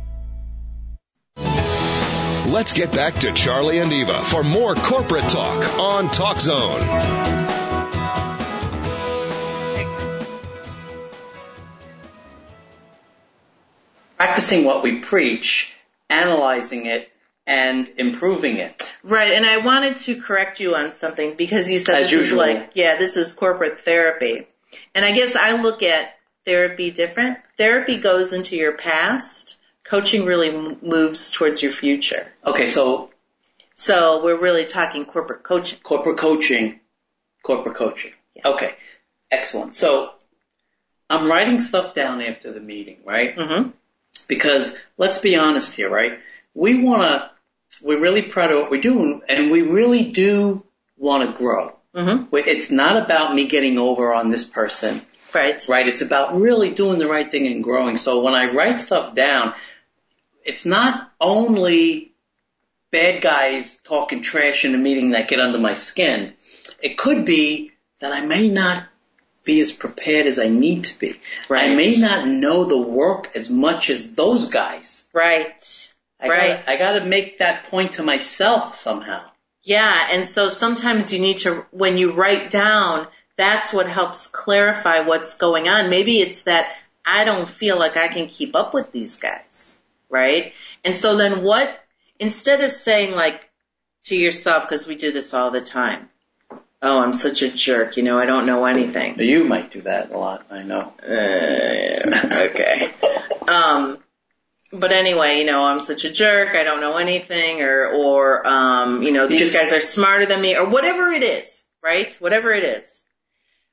[2.51, 6.81] Let's get back to Charlie and Eva for more corporate talk on Talk Zone.
[14.17, 15.73] Practicing what we preach,
[16.09, 17.09] analyzing it,
[17.47, 18.97] and improving it.
[19.05, 22.41] Right, and I wanted to correct you on something because you said As this usual.
[22.41, 24.49] is like, yeah, this is corporate therapy.
[24.93, 27.39] And I guess I look at therapy different.
[27.57, 29.57] Therapy goes into your past.
[29.91, 32.27] Coaching really m- moves towards your future.
[32.47, 33.11] Okay, so
[33.75, 35.81] So we're really talking corporate coaching.
[35.83, 36.79] Corporate coaching.
[37.43, 38.13] Corporate coaching.
[38.37, 38.49] Yeah.
[38.49, 38.75] Okay.
[39.33, 39.75] Excellent.
[39.75, 40.13] So
[41.09, 43.37] I'm writing stuff down after the meeting, right?
[43.37, 43.71] Mm-hmm.
[44.29, 46.19] Because let's be honest here, right?
[46.55, 47.31] We want to,
[47.83, 50.65] we're really proud of what we're doing and we really do
[50.97, 51.77] want to grow.
[51.97, 52.35] Mm-hmm.
[52.37, 55.03] It's not about me getting over on this person,
[55.35, 55.65] Right.
[55.69, 55.89] right?
[55.89, 57.97] It's about really doing the right thing and growing.
[57.97, 59.55] So when I write stuff down,
[60.45, 62.13] it's not only
[62.91, 66.35] bad guys talking trash in a meeting that get under my skin.
[66.83, 68.87] It could be that I may not
[69.45, 71.15] be as prepared as I need to be.
[71.49, 71.71] Right.
[71.71, 75.09] I may not know the work as much as those guys.
[75.13, 75.93] Right.
[76.21, 76.49] I Right.
[76.67, 79.25] Gotta, I gotta make that point to myself somehow.
[79.63, 85.01] Yeah, and so sometimes you need to, when you write down, that's what helps clarify
[85.01, 85.91] what's going on.
[85.91, 86.75] Maybe it's that
[87.05, 89.79] I don't feel like I can keep up with these guys,
[90.11, 90.53] right?
[90.85, 91.69] And so then what,
[92.19, 93.49] instead of saying like
[94.05, 96.11] to yourself, because we do this all the time,
[96.83, 99.19] oh, I'm such a jerk, you know, I don't know anything.
[99.19, 100.93] You might do that a lot, I know.
[101.03, 102.91] Uh, okay.
[103.49, 103.99] Um,
[104.73, 106.55] but anyway, you know, I'm such a jerk.
[106.55, 110.57] I don't know anything, or or um, you know, these guys are smarter than me,
[110.57, 112.15] or whatever it is, right?
[112.21, 113.05] Whatever it is.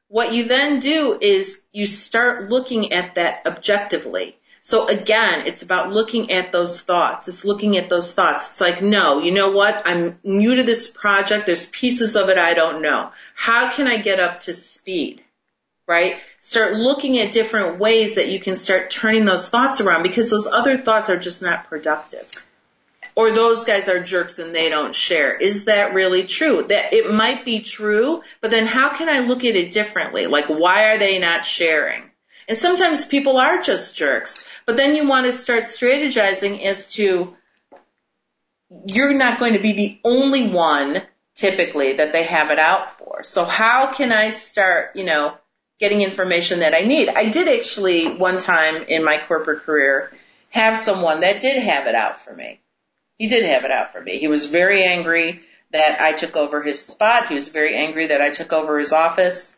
[0.07, 4.37] What you then do is you start looking at that objectively.
[4.67, 7.29] So again, it's about looking at those thoughts.
[7.29, 8.51] It's looking at those thoughts.
[8.51, 9.83] It's like, no, you know what?
[9.85, 11.45] I'm new to this project.
[11.45, 13.11] There's pieces of it I don't know.
[13.33, 15.23] How can I get up to speed?
[15.87, 16.17] right?
[16.37, 20.45] Start looking at different ways that you can start turning those thoughts around because those
[20.45, 22.27] other thoughts are just not productive.
[23.15, 25.33] Or those guys are jerks and they don't share.
[25.37, 26.65] Is that really true?
[26.67, 30.27] That it might be true, but then how can I look at it differently?
[30.27, 32.11] Like why are they not sharing?
[32.47, 37.33] And sometimes people are just jerks, but then you want to start strategizing as to
[38.85, 41.01] you're not going to be the only one
[41.35, 43.23] typically that they have it out for.
[43.23, 45.35] So how can I start, you know,
[45.79, 47.07] getting information that I need?
[47.07, 50.11] I did actually one time in my corporate career
[50.49, 52.59] have someone that did have it out for me.
[53.17, 54.19] He did have it out for me.
[54.19, 57.27] He was very angry that I took over his spot.
[57.27, 59.56] He was very angry that I took over his office.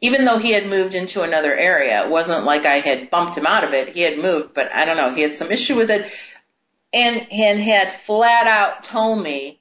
[0.00, 3.46] Even though he had moved into another area, it wasn't like I had bumped him
[3.46, 3.90] out of it.
[3.90, 6.12] He had moved, but I don't know, he had some issue with it
[6.94, 9.60] and, and had flat out told me,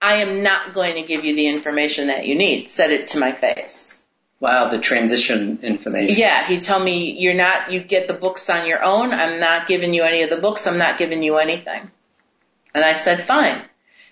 [0.00, 2.70] I am not going to give you the information that you need.
[2.70, 4.02] Said it to my face.
[4.38, 6.16] Wow, the transition information.
[6.16, 9.12] Yeah, he told me you're not, you get the books on your own.
[9.12, 10.66] I'm not giving you any of the books.
[10.66, 11.90] I'm not giving you anything.
[12.74, 13.62] And I said, fine.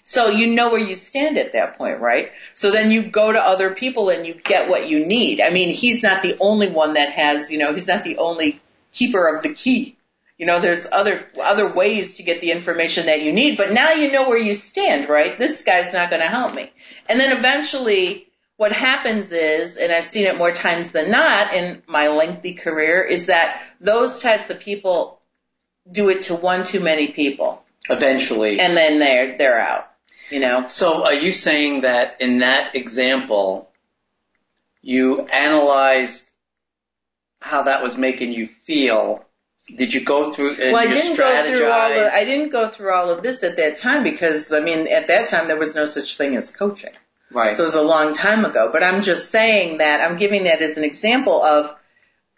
[0.08, 2.30] So you know where you stand at that point, right?
[2.54, 5.42] So then you go to other people and you get what you need.
[5.42, 8.58] I mean, he's not the only one that has, you know, he's not the only
[8.90, 9.98] keeper of the key.
[10.38, 13.90] You know, there's other, other ways to get the information that you need, but now
[13.90, 15.38] you know where you stand, right?
[15.38, 16.72] This guy's not going to help me.
[17.06, 21.82] And then eventually what happens is, and I've seen it more times than not in
[21.86, 25.20] my lengthy career, is that those types of people
[25.92, 27.62] do it to one too many people.
[27.90, 28.58] Eventually.
[28.58, 29.87] And then they're, they're out,
[30.30, 30.68] you know?
[30.68, 33.68] So are you saying that in that example,
[34.82, 36.30] you analyzed
[37.40, 39.24] how that was making you feel?
[39.76, 42.68] Did you go through and Well, I didn't go through all of, I didn't go
[42.68, 45.74] through all of this at that time because, I mean, at that time there was
[45.74, 46.92] no such thing as coaching.
[47.30, 47.54] right.
[47.54, 48.70] So it was a long time ago.
[48.72, 51.74] But I'm just saying that, I'm giving that as an example of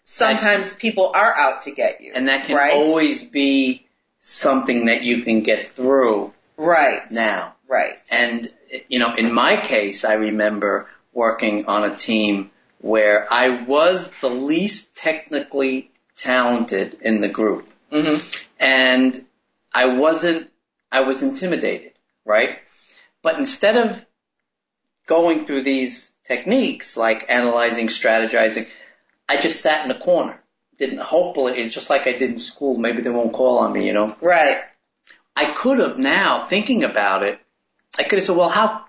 [0.03, 2.11] sometimes people are out to get you.
[2.15, 2.73] and that can right?
[2.73, 3.85] always be
[4.19, 7.09] something that you can get through Right.
[7.11, 7.55] now.
[7.71, 8.01] Right.
[8.11, 8.51] And,
[8.89, 14.29] you know, in my case, I remember working on a team where I was the
[14.29, 17.71] least technically talented in the group.
[17.89, 18.17] hmm
[18.59, 19.25] And
[19.73, 20.51] I wasn't,
[20.91, 21.93] I was intimidated,
[22.25, 22.59] right?
[23.21, 24.05] But instead of
[25.05, 28.67] going through these techniques like analyzing, strategizing,
[29.29, 30.37] I just sat in a corner.
[30.77, 32.77] Didn't, hopefully, it's just like I did in school.
[32.77, 34.13] Maybe they won't call on me, you know?
[34.19, 34.57] Right.
[35.37, 37.39] I could have now, thinking about it,
[37.97, 38.85] I could have said, well, how,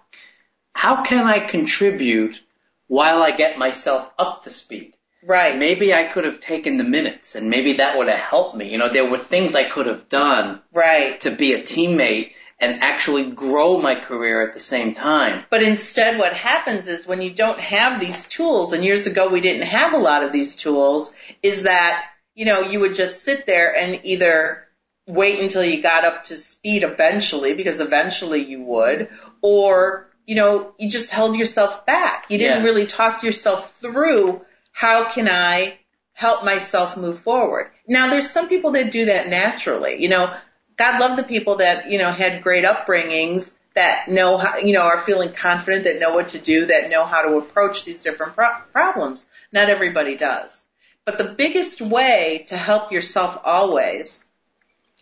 [0.74, 2.40] how can I contribute
[2.86, 4.94] while I get myself up to speed?
[5.24, 5.57] Right.
[5.57, 8.70] Maybe I could have taken the minutes and maybe that would have helped me.
[8.70, 11.20] You know, there were things I could have done Right.
[11.20, 15.44] to be a teammate and actually grow my career at the same time.
[15.50, 19.40] But instead what happens is when you don't have these tools, and years ago we
[19.40, 23.46] didn't have a lot of these tools, is that, you know, you would just sit
[23.46, 24.64] there and either
[25.12, 29.08] wait until you got up to speed eventually, because eventually you would,
[29.40, 32.26] or, you know, you just held yourself back.
[32.28, 32.64] You didn't Yeah.
[32.64, 35.78] really talk yourself through how can I
[36.12, 37.70] help myself move forward.
[37.86, 40.00] Now there's some people that do that naturally.
[40.02, 40.34] You know,
[40.76, 44.82] God love the people that, you know, had great upbringings that know how, you know,
[44.82, 48.34] are feeling confident, that know what to do, that know how to approach these different
[48.34, 49.26] pro- problems.
[49.50, 50.64] Not everybody does.
[51.04, 54.24] But the biggest way to help yourself always,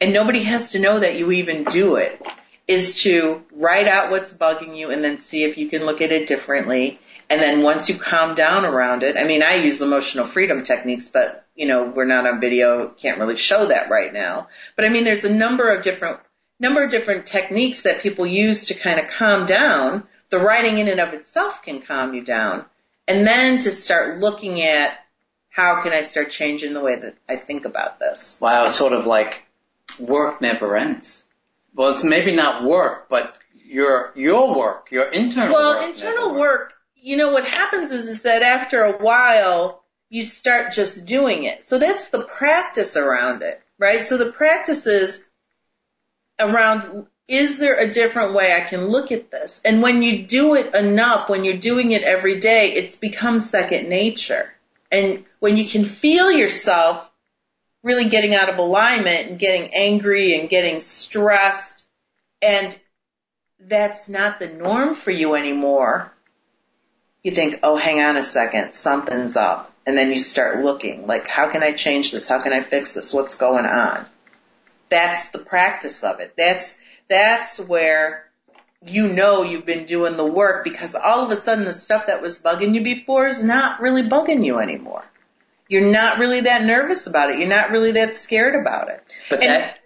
[0.01, 2.21] and nobody has to know that you even do it,
[2.67, 6.13] is to write out what's bugging you and then see if you can look at
[6.13, 6.99] it differently.
[7.29, 11.09] And then once you calm down around it, I mean, I use emotional freedom techniques,
[11.09, 14.49] but you know, we're not on video, can't really show that right now.
[14.77, 16.21] But I mean, there's a number of different,
[16.59, 20.07] number of different techniques that people use to kind of calm down.
[20.31, 22.65] The writing in and of itself can calm you down.
[23.07, 24.97] And then to start looking at
[25.49, 28.39] how can I start changing the way that I think about this?
[28.41, 29.43] Wow, sort of like
[29.99, 31.25] work never ends.
[31.75, 35.95] Well, it's maybe not work, but your your work, your internal well, work.
[35.95, 41.07] internal work, you know, what happens is, is that after a while, you start just
[41.07, 41.65] doing it.
[41.65, 44.03] So that's the practice around it, right?
[44.05, 45.25] So the practice is
[46.39, 49.61] around, is there a different way I can look at this?
[49.65, 53.89] And when you do it enough, when you're doing it every day, it's become second
[53.89, 54.53] nature.
[54.91, 57.10] And when you can feel yourself
[57.83, 61.85] really getting out of alignment and getting angry and getting stressed
[62.43, 62.77] and
[63.61, 66.13] that's not the norm for you anymore,
[67.23, 69.73] you think, oh, hang on a second, something's up.
[69.87, 72.29] And then you start looking, like, how can I change this?
[72.29, 73.13] How can I fix this?
[73.13, 74.07] What's going on?
[74.89, 76.35] That's the practice of it.
[76.37, 76.79] That's,
[77.09, 78.27] that's where
[78.85, 82.23] you know you've been doing the work because all of a sudden the stuff that
[82.23, 85.05] was bugging you before is not really bugging you anymore.
[85.71, 87.39] You're not really that nervous about it.
[87.39, 89.05] You're not really that scared about it.
[89.31, 89.79] But and that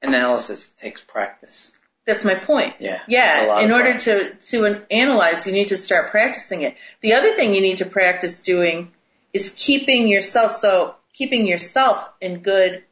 [0.00, 1.72] analysis takes practice.
[2.06, 2.76] That's my point.
[2.78, 3.00] Yeah.
[3.08, 3.58] Yeah.
[3.58, 6.76] In order to, to analyze, you need to start practicing it.
[7.00, 8.92] The other thing you need to practice doing
[9.32, 12.84] is keeping yourself, so keeping yourself in good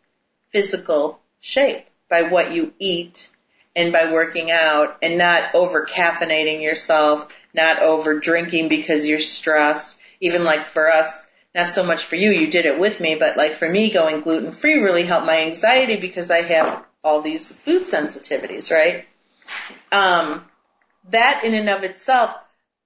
[0.50, 3.30] physical shape by what you eat
[3.76, 10.00] and by working out and not over caffeinating yourself, not over drinking because you're stressed.
[10.20, 13.36] Even like for us, not so much for you, you did it with me, but
[13.36, 17.50] like for me, going gluten free really helped my anxiety because I have all these
[17.50, 19.06] food sensitivities, right?
[19.90, 20.44] Um,
[21.10, 22.36] that in and of itself,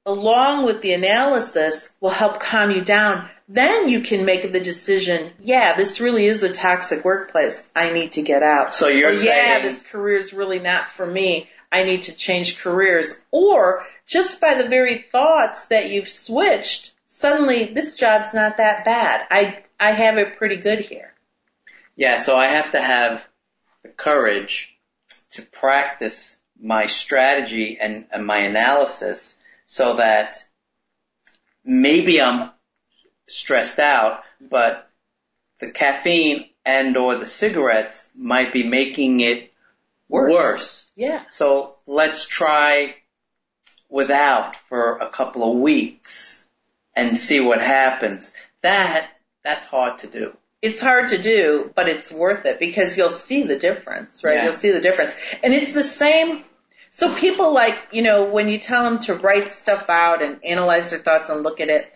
[0.07, 3.29] along with the analysis, will help calm you down.
[3.49, 7.69] Then you can make the decision, yeah, this really is a toxic workplace.
[7.75, 8.77] I need to get out.
[8.77, 11.49] So you're or, saying, yeah, this career is really not for me.
[11.73, 13.21] I need to change careers.
[13.33, 19.27] Or just by the very thoughts that you've switched, suddenly this job's not that bad.
[19.31, 21.13] I, I have it pretty good here.
[21.97, 23.27] Yeah, so I have to have
[23.83, 24.77] the courage
[25.33, 30.45] to practice my strategy and, and my analysis so that
[31.65, 32.51] maybe I'm
[33.27, 34.89] stressed out, but
[35.59, 39.53] the caffeine and or the cigarettes might be making it
[40.09, 40.31] worse.
[40.31, 40.91] worse.
[40.95, 41.25] Yeah.
[41.31, 42.95] So let's try
[43.89, 46.47] without for a couple of weeks
[47.01, 48.35] and see what happens.
[48.63, 49.09] That,
[49.43, 50.37] that's hard to do.
[50.63, 54.37] It's hard to do, but it's worth it because you'll see the difference, right?
[54.37, 54.45] Yeah.
[54.45, 55.15] You'll see the difference.
[55.43, 56.45] And it's the same,
[56.91, 60.91] so people like, you know, when you tell them to write stuff out and analyze
[60.91, 61.91] their thoughts and look at it,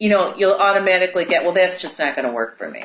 [0.00, 2.84] you know, you'll automatically get, well, that's just not going to work for me.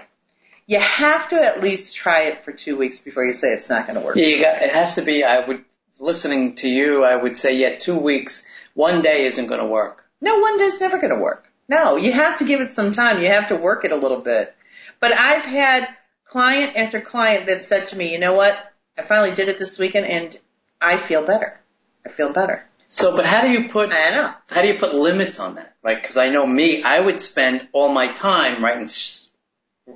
[0.68, 3.88] You have to at least try it for two weeks before you say it's not
[3.88, 4.16] going to work.
[4.18, 5.66] Yeah, you got, it has to be, I would,
[5.98, 8.46] listening to you, I would say, yeah, two weeks,
[8.76, 9.99] one day isn't going to work.
[10.22, 11.46] No, one day's never going to work.
[11.68, 13.22] No, you have to give it some time.
[13.22, 14.56] You have to work it a little bit.
[15.00, 15.88] But I've had
[16.26, 18.54] client after client that said to me, you know what?
[18.98, 20.38] I finally did it this weekend and
[20.82, 21.60] I feel better.
[22.06, 22.66] I feel better.
[22.88, 24.34] So, but how do you put, I know.
[24.50, 25.76] how do you put limits on that?
[25.84, 26.02] Right?
[26.02, 29.26] Cause I know me, I would spend all my time writing, sh-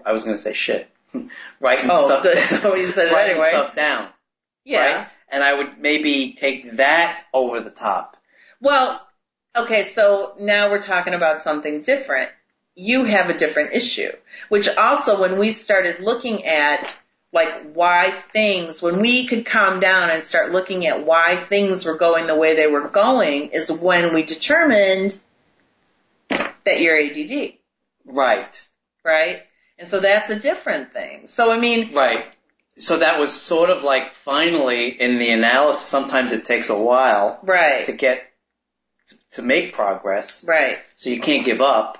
[0.05, 0.89] I was going to say shit,
[1.59, 2.37] writing Oh, stuff, good.
[2.37, 3.49] So you said it writing anyway.
[3.49, 4.09] stuff down.
[4.63, 4.79] Yeah.
[4.95, 5.07] Right?
[5.29, 8.15] And I would maybe take that over the top.
[8.61, 9.01] Well,
[9.55, 12.29] okay, so now we're talking about something different.
[12.75, 14.11] You have a different issue,
[14.49, 16.95] which also when we started looking at
[17.31, 21.97] like why things, when we could calm down and start looking at why things were
[21.97, 25.19] going the way they were going is when we determined
[26.29, 27.53] that you're ADD,
[28.05, 28.67] Right.
[29.03, 29.41] right?
[29.79, 31.27] And so that's a different thing.
[31.27, 32.25] So I mean, Right.
[32.77, 37.39] So that was sort of like finally in the analysis, sometimes it takes a while
[37.43, 38.31] right, to get,
[39.33, 40.43] to make progress.
[40.47, 40.77] right.
[40.95, 41.97] So you can't give up.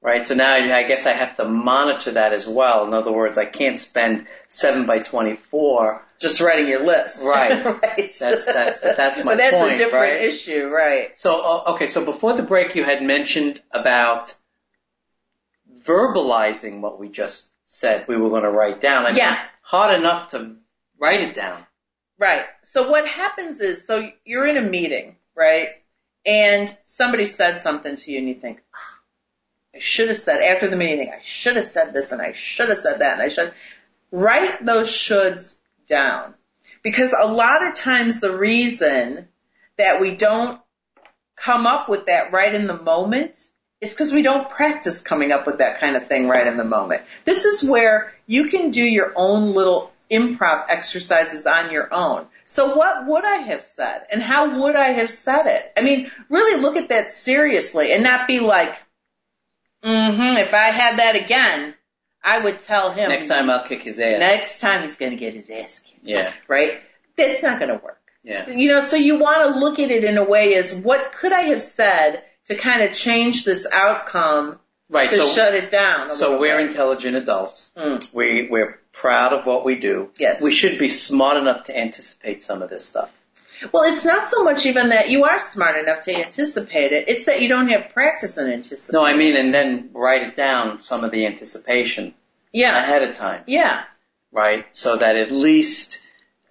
[0.00, 0.24] Right.
[0.24, 2.86] So now I guess I have to monitor that as well.
[2.86, 6.04] In other words, I can't spend seven by 24.
[6.20, 7.24] Just writing your list.
[7.26, 7.64] Right.
[7.82, 8.12] right.
[8.18, 10.22] That's, that's, that's my but that's point, a different right?
[10.22, 11.18] issue, right?
[11.18, 11.88] So, uh, okay.
[11.88, 14.34] So before the break, you had mentioned about
[15.84, 19.04] verbalizing what we just said we were going to write down.
[19.04, 19.38] I mean, Yeah.
[19.62, 20.56] hard enough to
[20.98, 21.64] write it down.
[22.18, 22.44] Right.
[22.62, 25.68] So what happens is, so you're in a meeting, right?
[26.26, 28.98] And somebody said something to you and you think, oh,
[29.74, 32.68] I should have said after the meeting, I should have said this and I should
[32.68, 33.52] have said that and I should
[34.10, 35.56] write those shoulds
[35.86, 36.34] down.
[36.82, 39.28] Because a lot of times the reason
[39.76, 40.60] that we don't
[41.36, 43.48] come up with that right in the moment
[43.80, 46.64] is because we don't practice coming up with that kind of thing right in the
[46.64, 47.02] moment.
[47.24, 52.26] This is where you can do your own little improv exercises on your own.
[52.44, 55.72] So what would I have said and how would I have said it?
[55.76, 58.74] I mean, really look at that seriously and not be like,
[59.84, 61.74] mm-hmm, if I had that again,
[62.22, 63.10] I would tell him.
[63.10, 64.18] Next time I'll kick his ass.
[64.18, 66.00] Next time he's going to get his ass kicked.
[66.04, 66.32] Yeah.
[66.48, 66.80] Right?
[67.16, 68.00] That's not going to work.
[68.22, 68.48] Yeah.
[68.48, 71.32] You know, so you want to look at it in a way as what could
[71.32, 74.58] I have said to kind of change this outcome
[74.90, 75.10] Right.
[75.10, 76.08] to So, shut it down.
[76.08, 76.68] a so we're bit.
[76.68, 77.72] intelligent adults.
[77.76, 78.12] Mm.
[78.14, 80.10] We, we're proud of what we do.
[80.18, 80.42] Yes.
[80.42, 83.12] We should be smart enough to anticipate some of this stuff.
[83.72, 87.08] Well, it's not so much even that you are smart enough to anticipate it.
[87.08, 89.00] It's that you don't have practice in anticipating.
[89.00, 92.14] No, I mean, and then write it down, some of the anticipation
[92.52, 92.76] Yeah.
[92.76, 93.84] ahead of time, Yeah.
[94.32, 94.66] right?
[94.72, 96.00] So that at least,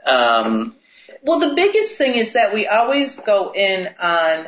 [0.05, 0.75] um,
[1.23, 4.47] Well, the biggest thing is that we always go in on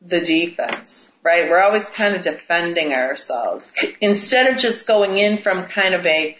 [0.00, 1.50] the defense, right?
[1.50, 6.38] We're always kind of defending ourselves instead of just going in from kind of a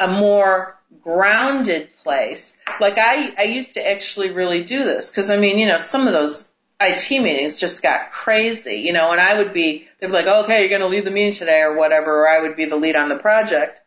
[0.00, 2.58] a more grounded place.
[2.80, 6.06] Like I I used to actually really do this because I mean, you know, some
[6.06, 10.12] of those IT meetings just got crazy, you know, and I would be they'd be
[10.12, 12.64] like, "Okay, you're going to lead the meeting today or whatever," or I would be
[12.64, 13.80] the lead on the project.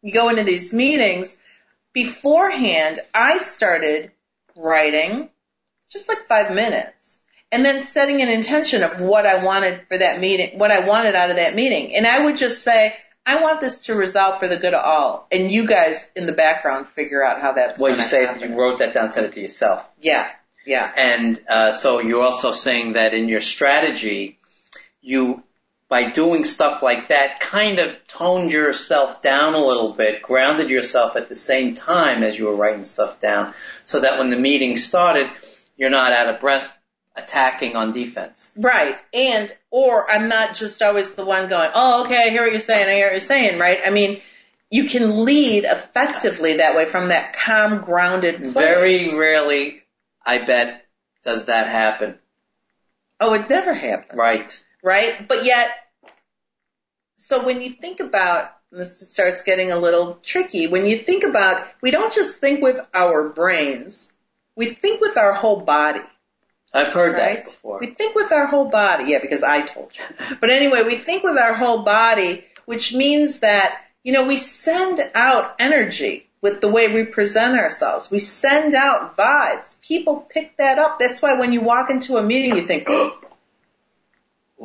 [0.00, 1.36] You go into these meetings
[1.92, 4.12] beforehand, I started
[4.56, 5.30] writing
[5.90, 7.18] just like five minutes
[7.50, 11.14] and then setting an intention of what I wanted for that meeting, what I wanted
[11.14, 11.94] out of that meeting.
[11.94, 12.94] And I would just say,
[13.24, 15.28] I want this to resolve for the good of all.
[15.30, 18.50] And you guys in the background figure out how that's well, you say happen.
[18.50, 19.86] you wrote that down, said it to yourself.
[20.00, 20.28] Yeah,
[20.66, 20.90] yeah.
[20.96, 24.38] And uh, so you're also saying that in your strategy,
[25.00, 25.42] you,
[25.88, 31.14] by doing stuff like that, kind of toned yourself down a little bit, grounded yourself
[31.14, 33.54] at the same time as you were writing stuff down,
[33.84, 35.28] so that when the meeting started,
[35.76, 36.72] you're not out of breath
[37.14, 38.54] attacking on defense.
[38.56, 38.96] Right.
[39.12, 42.60] And, or I'm not just always the one going, oh, okay, I hear what you're
[42.60, 43.78] saying, I hear what you're saying, right?
[43.84, 44.22] I mean,
[44.70, 48.54] you can lead effectively that way from that calm, grounded place.
[48.54, 49.82] Very rarely,
[50.24, 50.86] I bet,
[51.22, 52.18] does that happen.
[53.20, 54.18] Oh, it never happens.
[54.18, 54.64] Right.
[54.82, 55.28] Right?
[55.28, 55.68] But yet,
[57.16, 61.66] so when you think about, this starts getting a little tricky, when you think about,
[61.82, 64.12] we don't just think with our brains,
[64.56, 66.00] we think with our whole body.
[66.74, 67.36] I've heard right?
[67.36, 67.78] that before.
[67.80, 69.04] We think with our whole body.
[69.08, 70.36] Yeah, because I told you.
[70.40, 75.00] But anyway, we think with our whole body, which means that, you know, we send
[75.14, 78.10] out energy with the way we present ourselves.
[78.10, 79.80] We send out vibes.
[79.82, 80.98] People pick that up.
[80.98, 83.12] That's why when you walk into a meeting, you think, oh,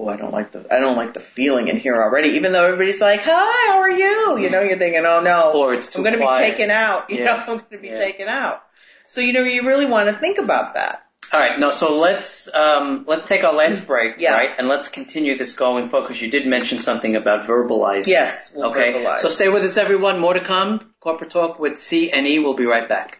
[0.07, 3.01] I don't like the, I don't like the feeling in here already, even though everybody's
[3.01, 4.39] like, hi, how are you?
[4.39, 7.09] You know, you're thinking, oh no, Or it's too I'm going to be taken out.
[7.09, 7.25] You Yeah.
[7.25, 7.97] know, I'm going to be Yeah.
[7.97, 8.63] taken out.
[9.05, 11.03] So, you know, you really want to think about that.
[11.33, 14.31] All right, no, so let's um, let's take our last break, Yeah.
[14.33, 18.07] right, and let's continue this going forward because you did mention something about verbalizing.
[18.07, 18.93] Yes, we'll okay.
[18.93, 19.19] verbalize.
[19.19, 20.19] So stay with us, everyone.
[20.19, 20.93] More to come.
[21.01, 22.39] Corporate talk with C and E.
[22.39, 23.19] We'll be right back.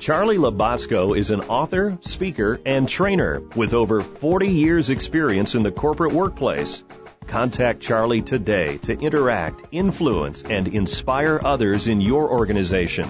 [0.00, 5.72] Charlie Labasco is an author, speaker, and trainer with over 40 years experience in the
[5.72, 6.82] corporate workplace.
[7.26, 13.08] Contact Charlie today to interact, influence, and inspire others in your organization.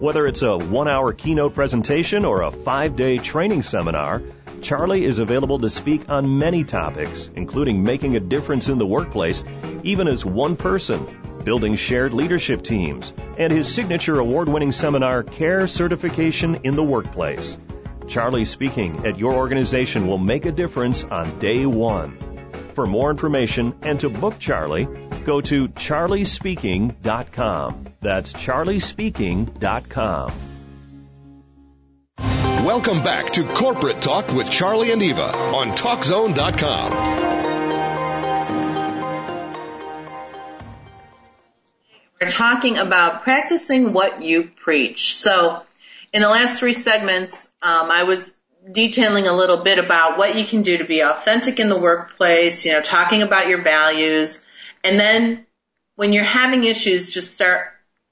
[0.00, 4.20] Whether it's a one hour keynote presentation or a five day training seminar,
[4.60, 9.44] Charlie is available to speak on many topics, including making a difference in the workplace,
[9.82, 11.06] even as one person,
[11.44, 17.58] building shared leadership teams, and his signature award winning seminar, Care Certification in the Workplace.
[18.08, 22.31] Charlie speaking at your organization will make a difference on day one.
[22.74, 24.88] For more information and to book Charlie,
[25.24, 27.86] go to charliespeaking.com.
[28.00, 30.32] That's charliespeaking.com.
[32.64, 36.92] Welcome back to Corporate Talk with Charlie and Eva on TalkZone.com.
[42.20, 45.16] We're talking about practicing what you preach.
[45.16, 45.60] So,
[46.12, 48.36] in the last three segments, um, I was
[48.70, 52.64] detailing a little bit about what you can do to be authentic in the workplace,
[52.64, 54.44] you know, talking about your values,
[54.84, 55.46] and then
[55.96, 57.68] when you're having issues, just start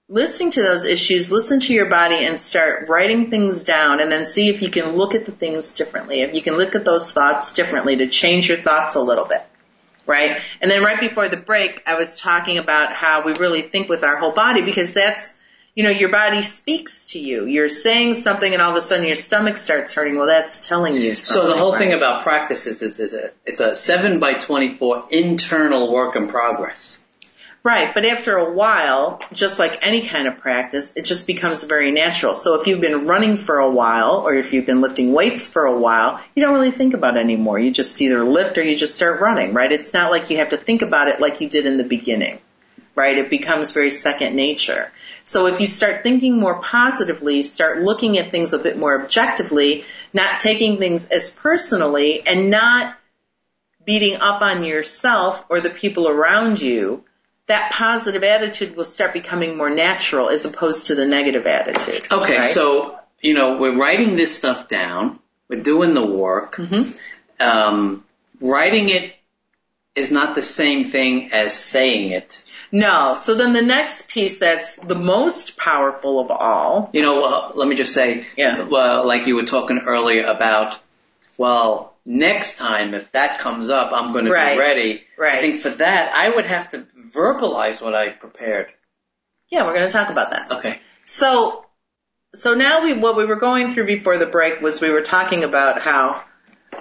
[0.09, 4.27] listening to those issues, listen to your body and start writing things down and then
[4.27, 7.13] see if you can look at the things differently, if you can look at those
[7.13, 9.43] thoughts differently to change your thoughts a little bit.
[10.07, 10.41] right?
[10.61, 14.03] And then right before the break, I was talking about how we really think with
[14.03, 15.39] our whole body because that's,
[15.81, 17.47] you know, your body speaks to you.
[17.47, 20.19] You're saying something and all of a sudden your stomach starts hurting.
[20.19, 21.43] Well, that's telling you something.
[21.43, 21.79] So the whole right?
[21.79, 27.03] thing about practices is, is a, it's a 7 by 24 internal work in progress.
[27.63, 31.93] Right, but after a while, just like any kind of practice, it just becomes very
[31.93, 32.35] natural.
[32.35, 35.65] So if you've been running for a while, or if you've been lifting weights for
[35.65, 37.59] a while, you don't really think about it anymore.
[37.59, 39.73] You just either lift or you just start running, right?
[39.73, 42.39] It's not like you have to think about it like you did in the beginning,
[42.95, 43.17] right?
[43.17, 44.93] It becomes very second nature.
[45.25, 49.85] So if you start thinking more positively, start looking at things a bit more objectively,
[50.13, 52.97] not taking things as personally, and not
[53.85, 57.05] beating up on yourself or the people around you,
[57.47, 62.07] that positive attitude will start becoming more natural as opposed to the negative attitude.
[62.11, 62.45] Okay, right?
[62.45, 65.19] so, you know, we're writing this stuff down.
[65.49, 66.57] We're doing the work.
[66.57, 66.97] Mhm.
[67.41, 68.05] Um,
[68.41, 69.17] writing it
[69.97, 72.45] is not the same thing as saying it.
[72.73, 73.15] No.
[73.15, 76.91] So then the next piece that's the most powerful of all.
[76.93, 78.63] You know, well, let me just say, Yeah.
[78.69, 80.79] well, like you were talking earlier about,
[81.37, 84.55] well, next time if that comes up, I'm going to Right.
[84.55, 85.05] be ready.
[85.19, 85.39] Right.
[85.39, 88.69] I think for that, I would have to verbalize what I prepared.
[89.51, 90.51] Yeah, we're going to talk about that.
[90.53, 90.79] Okay.
[91.05, 91.65] So,
[92.35, 95.43] so now we, what we were going through before the break was we were talking
[95.43, 96.23] about how,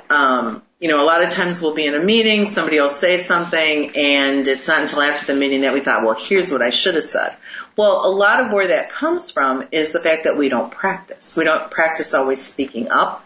[0.09, 3.17] um, you know, a lot of times we'll be in a meeting, somebody will say
[3.17, 6.69] something, and it's not until after the meeting that we thought, well, here's what I
[6.69, 7.35] should have said.
[7.75, 11.35] Well, a lot of where that comes from is the fact that we don't practice.
[11.35, 13.25] We don't practice always speaking up,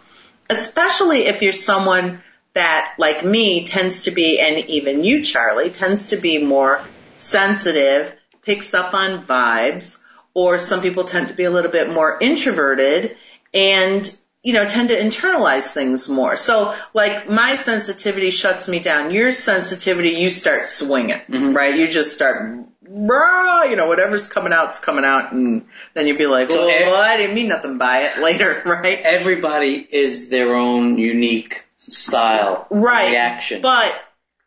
[0.49, 2.24] especially if you're someone
[2.54, 6.82] that, like me, tends to be, and even you, Charlie, tends to be more
[7.16, 9.99] sensitive, picks up on vibes,
[10.34, 13.16] or some people tend to be a little bit more introverted
[13.54, 16.36] and you know, tend to internalize things more.
[16.36, 19.12] So like my sensitivity shuts me down.
[19.12, 21.54] Your sensitivity, you start swinging, mm-hmm.
[21.54, 21.76] right?
[21.76, 26.28] You just start, "Rah," you know, whatever's coming out's coming out and then you'd be
[26.28, 29.00] like, So well, e- well, I didn't mean nothing by it later, right?
[29.00, 33.12] Everybody is their own unique style right.
[33.12, 33.62] reaction.
[33.62, 33.94] But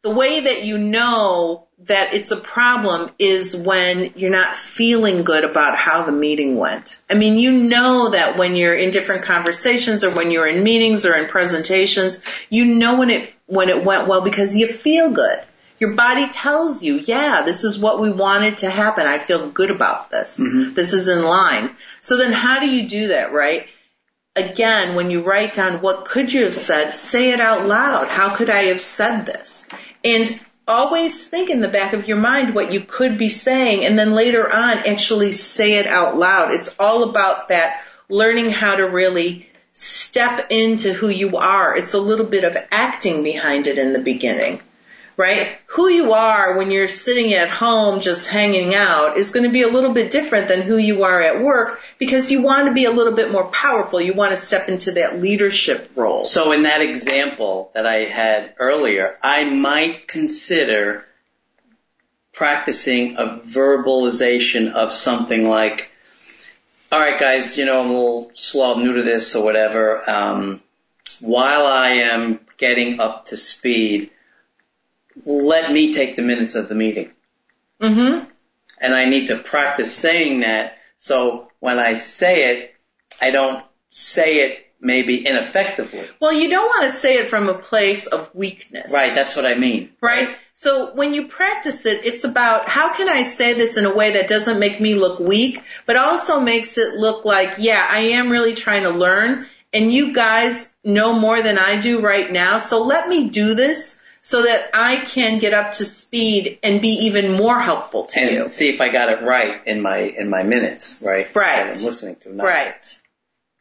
[0.03, 5.45] the way that you know that it's a problem is when you're not feeling good
[5.45, 6.99] about how the meeting went.
[7.11, 11.05] I mean, you know that when you're in different conversations or when you're in meetings
[11.05, 15.39] or in presentations, you know when it, when it went well because you feel good.
[15.79, 19.07] Your body tells you, yeah, this is what we wanted to happen.
[19.07, 20.41] I feel good about this.
[20.41, 20.73] Mm-hmm.
[20.73, 21.77] This is in line.
[22.01, 23.67] So then how do you do that, right?
[24.37, 28.09] again, when you write down what could you have said, say it out loud.
[28.09, 29.67] How could I have said this?
[30.05, 33.99] And always think in the back of your mind what you could be saying and
[33.99, 36.53] then later on actually say it out loud.
[36.53, 41.77] It's all about that learning how to really step into who you are.
[41.77, 44.61] It's a little bit of acting behind it in the beginning.
[45.17, 45.57] Right?
[45.69, 49.63] Who you are when you're sitting at home just hanging out is going to be
[49.63, 52.85] a little bit different than who you are at work because you want to be
[52.85, 53.99] a little bit more powerful.
[53.99, 56.27] You want to step into that leadership role.
[56.27, 61.07] So in that example that I had earlier, I might consider
[62.37, 65.91] practicing a verbalization of something like,
[66.93, 70.09] all right guys, you know, I'm a little slow, I'm new to this or whatever.
[70.09, 70.63] Um,
[71.21, 74.11] while I am getting up to speed,
[75.25, 77.11] let me take the minutes of the meeting.
[77.81, 78.29] Mm-hmm.
[78.79, 82.75] And I need to practice saying that so when I say it,
[83.21, 86.07] I don't say it maybe ineffectively.
[86.21, 88.93] Well, you don't want to say it from a place of weakness.
[88.93, 89.91] Right, that's what I mean.
[90.01, 90.37] Right?
[90.55, 94.13] So when you practice it, it's about how can I say this in a way
[94.13, 98.31] that doesn't make me look weak, but also makes it look like, yeah, I am
[98.31, 102.59] really trying to learn and you guys know more than I do right now.
[102.59, 107.07] So let me do this so that I can get up to speed and be
[107.07, 108.27] even more helpful to you.
[108.27, 108.49] And you.
[108.49, 111.33] see if I got it right in my in my minutes, right?
[111.33, 111.69] Right.
[111.69, 112.35] That I'm listening to.
[112.35, 113.01] Not- Right.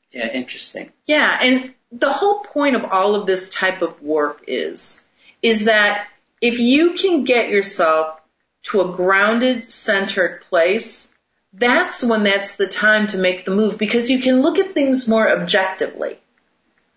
[0.10, 0.92] Yeah, interesting.
[1.06, 5.06] Yeah, and the whole point of all of this type of work is,
[5.44, 6.08] is that
[6.42, 8.20] if you can get yourself
[8.64, 11.14] to a grounded, centered place,
[11.54, 15.08] that's when that's the time to make the move because you can look at things
[15.08, 16.18] more objectively.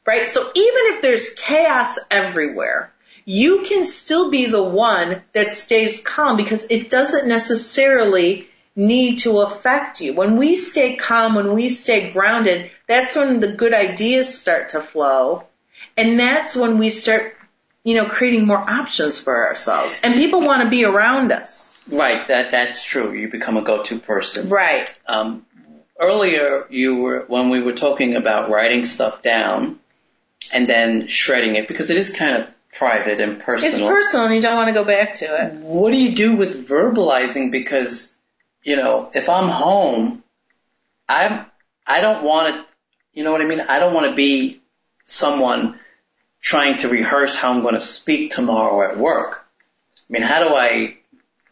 [0.07, 0.27] Right?
[0.27, 2.95] So even if there's chaos everywhere,
[3.29, 9.41] you can still be the one that stays calm because it doesn't necessarily need to
[9.41, 10.15] affect you.
[10.15, 14.81] When we stay calm, when we stay grounded, that's when the good ideas start to
[14.81, 15.45] flow.
[15.95, 17.37] And that's when we start,
[17.85, 20.01] you know, creating more options for ourselves.
[20.03, 21.77] And people want to be around us.
[21.87, 23.13] Right, that that's true.
[23.13, 24.49] You become a go-to person.
[24.49, 24.89] Right.
[25.07, 25.45] Um,
[26.01, 29.81] earlier, you were when we were talking about writing stuff down
[30.51, 32.49] and then shredding it because it is kind of
[32.79, 33.73] private and personal.
[33.73, 35.55] It's personal and you don't want to go back to it.
[35.55, 37.51] What do you do with verbalizing?
[37.51, 38.17] Because,
[38.63, 40.23] you know, if I'm home,
[41.09, 41.47] I'm,
[41.87, 42.65] I don't want to,
[43.13, 43.61] you know what I mean?
[43.61, 44.61] I don't want to be
[45.07, 45.79] someone
[46.41, 49.45] trying to rehearse how I'm going to speak tomorrow at work.
[50.09, 50.99] I mean, how do I,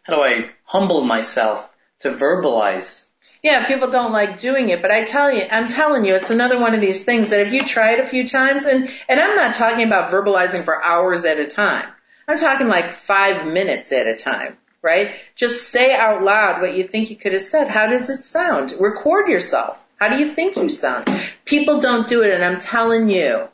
[0.05, 1.69] how do I humble myself
[2.01, 3.06] to verbalize?
[3.47, 6.59] Yeah, people don't like doing it, but I tell you, I'm telling you, it's another
[6.59, 9.37] one of these things that if you try it a few times, and, and I'm
[9.37, 11.89] not talking about verbalizing for hours at a time.
[12.27, 15.15] I'm talking like five minutes at a time, right?
[15.37, 17.69] Just say out loud what you think you could have said.
[17.69, 18.75] How does it sound?
[18.81, 19.79] Record yourself.
[19.95, 21.07] How do you think you sound?
[21.45, 23.47] People don't do it, and I'm telling you,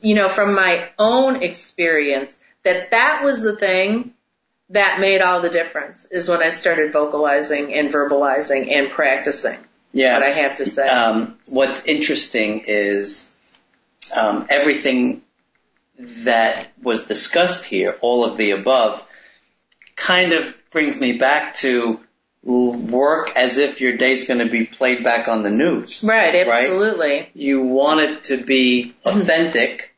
[0.00, 4.14] you know, from my own experience, that that was the thing
[4.70, 9.58] that made all the difference is when I started vocalizing and verbalizing and practicing.
[9.92, 10.14] Yeah.
[10.14, 10.88] What I have to say.
[10.88, 13.34] Um, what's interesting is
[14.14, 15.22] um, everything
[15.98, 19.04] that was discussed here, all of the above,
[19.96, 22.00] kind of brings me back to
[22.42, 26.04] work as if your day's going to be played back on the news.
[26.04, 27.18] Right, absolutely.
[27.18, 27.30] Right?
[27.34, 29.89] You want it to be authentic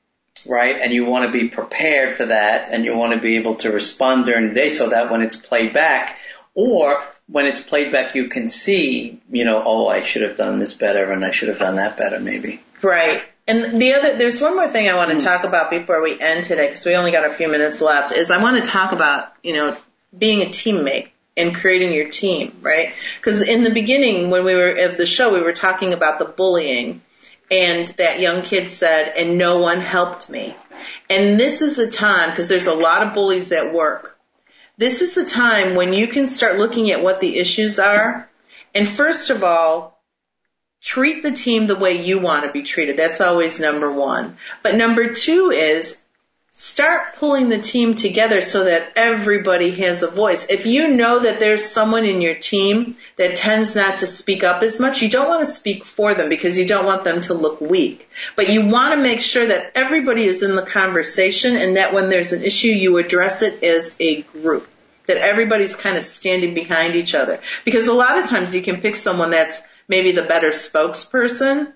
[0.47, 0.81] right?
[0.81, 3.71] And you want to be prepared for that and you want to be able to
[3.71, 6.19] respond during the day so that when it's played back
[6.55, 10.59] or when it's played back you can see, you know, oh, I should have done
[10.59, 12.61] this better and I should have done that better maybe.
[12.83, 13.23] Right.
[13.47, 15.25] And the other, there's one more thing I want to mm.
[15.25, 18.31] talk about before we end today because we only got a few minutes left is
[18.31, 19.77] I want to talk about, you know,
[20.17, 22.93] being a teammate and creating your team, right?
[23.17, 26.25] Because in the beginning when we were at the show, we were talking about the
[26.25, 27.01] bullying
[27.53, 30.57] and that young kid said, and no one helped me.
[31.11, 34.19] And this is the time, because there's a lot of bullies at work.
[34.79, 38.29] This is the time when you can start looking at what the issues are.
[38.75, 40.03] And first of all,
[40.81, 42.97] treat the team the way you want to be treated.
[42.97, 44.39] That's always number one.
[44.63, 46.02] But number two is
[46.55, 50.51] start pulling the team together so that everybody has a voice.
[50.51, 54.63] If you know that there's someone in your team that tends not to speak up
[54.63, 57.35] as much, you don't want to speak for them because you don't want them to
[57.35, 58.07] look weak.
[58.37, 62.11] But you want to make sure that everybody is in the conversation and that when
[62.11, 64.69] there's an issue, you address it as a group.
[65.07, 67.41] That everybody's kind of standing behind each other.
[67.65, 71.73] Because a lot of times you can pick someone that's maybe the better spokesperson,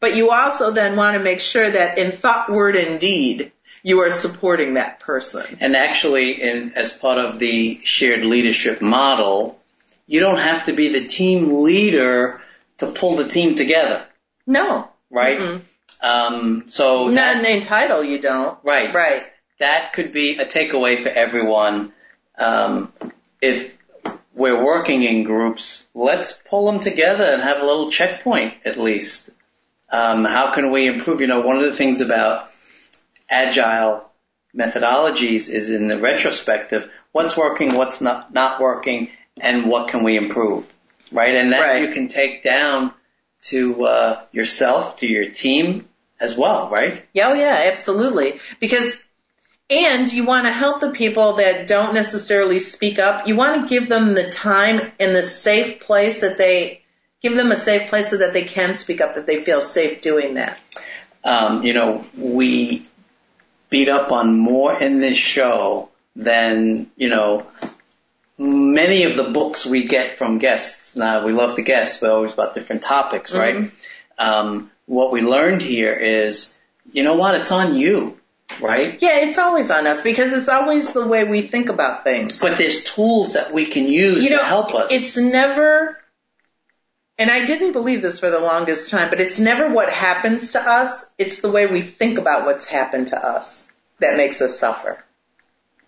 [0.00, 3.52] but you also then want to make sure that in thought, word, and deed,
[3.82, 5.58] you are supporting that person.
[5.60, 9.58] And actually, in, as part of the shared leadership model,
[10.06, 12.40] you don't have to be the team leader
[12.78, 14.04] to pull the team together.
[14.46, 14.88] No.
[15.10, 15.38] Right?
[15.38, 16.06] Mm-hmm.
[16.06, 18.58] Um, so not that, in title, you don't.
[18.62, 18.94] Right.
[18.94, 19.22] Right.
[19.58, 21.92] That could be a takeaway for everyone.
[22.38, 22.92] Um,
[23.42, 23.76] if
[24.32, 29.30] we're working in groups, let's pull them together and have a little checkpoint at least.
[29.90, 31.20] Um, how can we improve?
[31.20, 32.48] You know, one of the things about
[33.28, 34.10] agile
[34.56, 39.10] methodologies is in the retrospective, what's working, what's not, not working,
[39.40, 40.66] and what can we improve,
[41.12, 41.34] right?
[41.34, 41.88] And that right.
[41.88, 42.92] you can take down
[43.42, 45.88] to uh, yourself, to your team
[46.20, 47.06] as well, right?
[47.12, 48.40] Yeah, oh yeah, absolutely.
[48.58, 49.02] Because
[49.70, 53.26] and you want to help the people that don't necessarily speak up.
[53.28, 56.82] You want to give them the time and the safe place that they
[57.20, 60.00] give them a safe place so that they can speak up, that they feel safe
[60.00, 60.58] doing that.
[61.22, 62.86] Um, you know, we
[63.70, 67.46] beat up on more in this show than, you know,
[68.38, 70.96] many of the books we get from guests.
[70.96, 73.56] Now, we love the guests, but always about different topics, right?
[73.56, 74.24] Mm-hmm.
[74.24, 76.56] Um, what we learned here is,
[76.92, 78.18] you know what, it's on you,
[78.60, 79.00] right?
[79.00, 82.40] Yeah, it's always on us because it's always the way we think about things.
[82.40, 84.90] But there's tools that we can use you know, to help us.
[84.92, 85.97] It's never
[87.18, 90.60] and I didn't believe this for the longest time, but it's never what happens to
[90.60, 91.10] us.
[91.18, 95.02] It's the way we think about what's happened to us that makes us suffer.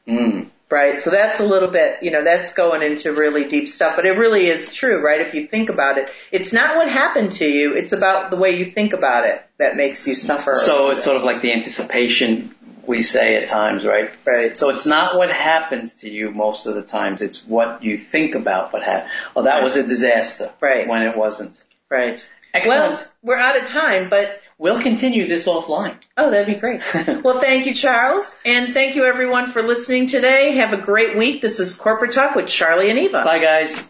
[0.09, 0.49] Mm.
[0.69, 1.01] Right?
[1.01, 4.19] So that's a little bit, you know, that's going into really deep stuff, but it
[4.19, 5.21] really is true, right?
[5.21, 8.57] If you think about it, it's not what happened to you, it's about the way
[8.57, 10.55] you think about it that makes you suffer.
[10.55, 12.55] So it's sort of like the anticipation
[12.87, 14.11] we say at times, right?
[14.27, 14.57] Right.
[14.57, 18.35] So it's not what happens to you most of the times, it's what you think
[18.35, 19.11] about what happened.
[19.35, 20.53] Well, that was a disaster.
[20.61, 20.87] Right.
[20.87, 21.63] When it wasn't.
[21.89, 22.27] Right.
[22.53, 22.81] Excellent.
[22.81, 25.97] Well, we're out of time, but we'll continue this offline.
[26.17, 26.83] Oh, that'd be great.
[27.25, 28.37] well, thank you, Charles.
[28.45, 30.53] And thank you everyone for listening today.
[30.53, 31.43] Have a great week.
[31.43, 33.25] This is Corporate Talk with Charlie and Eva.
[33.25, 33.89] Bye guys.